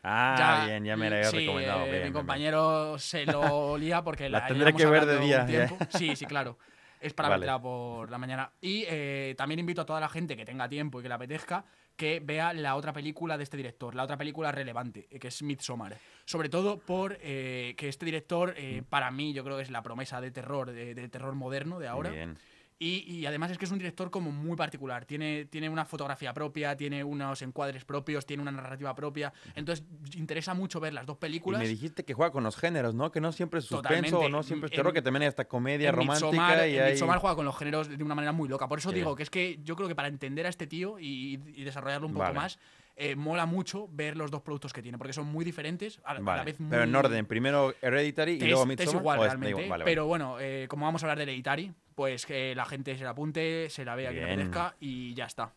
Ah, 0.03 0.63
bien, 0.65 0.85
ya 0.85 0.95
me 0.95 1.09
la 1.09 1.17
habías 1.17 1.31
sí, 1.31 1.37
recomendado. 1.39 1.79
eh, 1.79 1.83
bien, 1.83 1.91
mi 1.91 1.99
bien, 1.99 2.03
bien. 2.03 2.13
compañero 2.13 2.97
se 2.99 3.25
lo 3.25 3.77
lía 3.77 4.01
porque 4.03 4.29
La 4.29 4.39
la, 4.41 4.47
tendré 4.47 4.73
que 4.73 4.85
ver 4.85 5.05
de 5.05 5.19
día, 5.19 5.37
ya. 5.39 5.45
tiempo. 5.67 5.77
Sí, 5.89 6.15
sí, 6.15 6.25
claro. 6.25 6.57
Es 7.01 7.13
para 7.13 7.29
Vale. 7.29 7.41
verla 7.41 7.61
por 7.61 8.11
la 8.11 8.17
mañana. 8.17 8.51
Y 8.59 8.83
eh, 8.87 9.33
también 9.37 9.59
invito 9.59 9.81
a 9.81 9.85
toda 9.85 9.99
la 10.01 10.09
gente 10.09 10.35
que 10.35 10.43
tenga 10.45 10.67
tiempo 10.67 10.99
y 10.99 11.03
que 11.03 11.07
le 11.09 11.15
apetezca 11.15 11.63
que 11.95 12.21
vea 12.21 12.53
la 12.53 12.75
otra 12.75 12.93
película 12.93 13.37
de 13.37 13.43
este 13.43 13.57
director, 13.57 13.93
la 13.93 14.03
otra 14.03 14.15
película 14.17 14.51
relevante, 14.53 15.07
eh, 15.11 15.19
que 15.19 15.27
es 15.29 15.41
Midsommar. 15.43 15.97
Sobre 16.25 16.47
todo 16.49 16.79
por 16.79 17.17
eh, 17.21 17.73
que 17.77 17.89
este 17.89 18.05
director, 18.05 18.53
eh, 18.57 18.83
para 18.89 19.11
mí, 19.11 19.33
yo 19.33 19.43
creo 19.43 19.57
que 19.57 19.63
es 19.63 19.69
la 19.69 19.81
promesa 19.81 20.21
de 20.21 20.31
terror, 20.31 20.71
de, 20.71 20.93
de 20.95 21.09
terror 21.09 21.35
moderno 21.35 21.77
de 21.79 21.87
ahora. 21.89 22.09
Bien. 22.11 22.37
Y, 22.81 23.03
y 23.13 23.25
además 23.25 23.51
es 23.51 23.57
que 23.57 23.65
es 23.65 23.71
un 23.71 23.77
director 23.77 24.09
como 24.09 24.31
muy 24.31 24.55
particular. 24.55 25.03
Tiene, 25.05 25.43
tiene 25.45 25.67
una 25.67 25.83
fotografía 25.83 26.33
propia, 26.33 26.77
tiene 26.77 27.03
unos 27.03 27.41
encuadres 27.41 27.83
propios, 27.83 28.25
tiene 28.25 28.41
una 28.41 28.53
narrativa 28.53 28.95
propia. 28.95 29.33
Entonces 29.53 29.85
interesa 30.15 30.53
mucho 30.53 30.79
ver 30.79 30.93
las 30.93 31.05
dos 31.05 31.17
Y 31.17 31.19
películas. 31.19 31.61
me 31.61 31.67
dijiste 31.67 32.05
que 32.05 32.13
juega 32.13 32.31
con 32.31 32.41
los 32.45 32.55
géneros, 32.55 32.95
¿no? 32.95 33.11
Que 33.11 33.19
no 33.19 33.33
siempre 33.33 33.59
es 33.59 33.65
suspenso 33.65 34.21
o 34.21 34.29
no 34.29 34.43
siempre 34.43 34.67
es 34.67 34.71
En- 34.71 34.77
terror, 34.77 34.93
que 34.93 35.01
también 35.01 35.23
hay 35.23 35.27
hasta 35.27 35.45
comedia 35.45 35.89
en 35.89 35.95
romántica 35.95 36.27
Midsommar, 36.31 36.69
y 36.69 36.77
en 36.77 36.83
hay... 36.83 36.91
Midsommar 36.91 37.19
juega 37.19 37.35
con 37.35 37.43
los 37.45 37.57
géneros 37.57 37.89
de 37.89 38.01
una 38.01 38.15
manera 38.15 38.31
muy 38.31 38.47
loca. 38.47 38.69
Por 38.69 38.79
eso 38.79 38.93
digo 38.93 39.13
que 39.13 39.23
es 39.23 39.29
que 39.29 39.59
yo 39.61 39.75
creo 39.75 39.89
que 39.89 39.95
para 39.95 40.07
entender 40.07 40.45
a 40.45 40.49
este 40.49 40.65
tío 40.65 40.99
y, 40.99 41.33
y 41.55 41.63
desarrollarlo 41.65 42.07
un 42.07 42.13
poco 42.13 42.23
Vale. 42.23 42.35
más, 42.35 42.59
eh, 43.01 43.15
mola 43.15 43.45
mucho 43.45 43.87
ver 43.91 44.15
los 44.17 44.29
dos 44.29 44.41
productos 44.41 44.73
que 44.73 44.81
tiene, 44.81 44.97
porque 44.97 45.13
son 45.13 45.25
muy 45.25 45.45
diferentes, 45.45 45.99
a, 46.03 46.11
a 46.11 46.19
la 46.19 46.43
vez 46.43 46.59
muy... 46.59 46.69
pero 46.69 46.83
en 46.83 46.93
orden, 46.95 47.25
primero 47.25 47.73
Hereditary 47.81 48.33
y 48.33 48.39
luego 48.41 48.61
es 48.63 48.67
Midsommar. 48.67 48.95
igual 49.01 49.19
¿o 49.19 49.21
es- 49.23 49.27
realmente, 49.29 49.49
igual? 49.51 49.69
Vale, 49.69 49.85
pero 49.85 50.05
bueno, 50.05 50.37
eh, 50.39 50.67
como 50.69 50.85
vamos 50.85 51.01
a 51.01 51.05
hablar 51.05 51.17
de 51.17 51.23
Hereditary, 51.23 51.73
pues 51.95 52.25
que 52.25 52.53
la 52.55 52.65
gente 52.65 52.97
se 52.97 53.03
la 53.03 53.11
apunte, 53.11 53.69
se 53.69 53.83
la 53.85 53.95
vea 53.95 54.11
quien 54.11 54.25
le 54.25 54.33
apetezca 54.33 54.75
y 54.79 55.13
ya 55.15 55.25
está. 55.25 55.53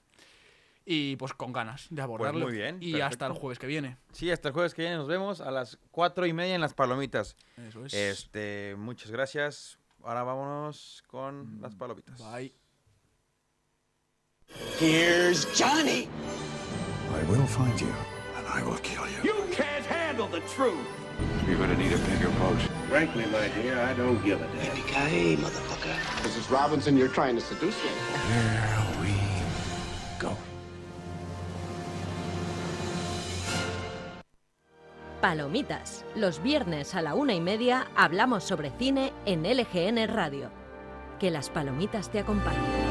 Y 0.84 1.14
pues 1.16 1.32
con 1.34 1.52
ganas 1.52 1.86
de 1.90 2.02
abordarlo. 2.02 2.46
muy 2.46 2.56
bien, 2.56 2.78
Y 2.80 3.00
hasta 3.00 3.26
el 3.26 3.32
jueves 3.34 3.58
que 3.60 3.68
viene. 3.68 3.98
Sí, 4.12 4.30
hasta 4.32 4.48
el 4.48 4.54
jueves 4.54 4.74
que 4.74 4.82
viene 4.82 4.96
nos 4.96 5.06
vemos 5.06 5.40
a 5.40 5.50
las 5.52 5.78
cuatro 5.92 6.26
y 6.26 6.32
media 6.32 6.56
en 6.56 6.60
Las 6.60 6.74
Palomitas. 6.74 7.36
Eso 7.68 7.84
es. 7.84 7.94
Este, 7.94 8.74
muchas 8.76 9.10
gracias. 9.12 9.78
Ahora 10.02 10.24
vámonos 10.24 11.04
con 11.06 11.60
las 11.60 11.76
palomitas. 11.76 12.18
Bye. 12.32 12.52
Here's 14.80 15.46
Johnny. 15.56 16.08
I 17.22 17.24
will 17.30 17.46
find 17.46 17.80
you, 17.80 17.94
and 18.36 18.44
I 18.48 18.64
will 18.64 18.78
kill 18.78 19.06
you. 19.06 19.22
You 19.22 19.46
can't 19.52 19.86
handle 19.86 20.26
the 20.26 20.40
truth. 20.56 20.88
You're 21.46 21.56
gonna 21.56 21.76
need 21.76 21.92
a 21.92 21.98
bigger 21.98 22.30
boat. 22.40 22.58
Frankly, 22.88 23.26
my 23.26 23.46
dear, 23.62 23.78
I 23.78 23.94
don't 23.94 24.20
give 24.24 24.40
a 24.42 24.46
damn. 24.46 24.74
Yippee-ki-yay, 24.74 25.36
motherfucker. 25.36 25.94
Mrs. 26.24 26.50
Robinson, 26.50 26.96
you're 26.96 27.14
trying 27.14 27.36
to 27.36 27.40
seduce 27.40 27.76
me. 27.84 27.90
Here 28.28 28.86
we 29.00 29.14
go. 30.18 30.36
Palomitas. 35.20 36.04
Los 36.16 36.42
viernes 36.42 36.96
a 36.96 37.02
la 37.02 37.14
una 37.14 37.34
y 37.34 37.40
media 37.40 37.86
hablamos 37.94 38.42
sobre 38.42 38.72
cine 38.80 39.12
en 39.26 39.44
LGN 39.44 40.08
Radio. 40.08 40.50
Que 41.20 41.30
las 41.30 41.50
palomitas 41.50 42.10
te 42.10 42.18
acompañen. 42.18 42.81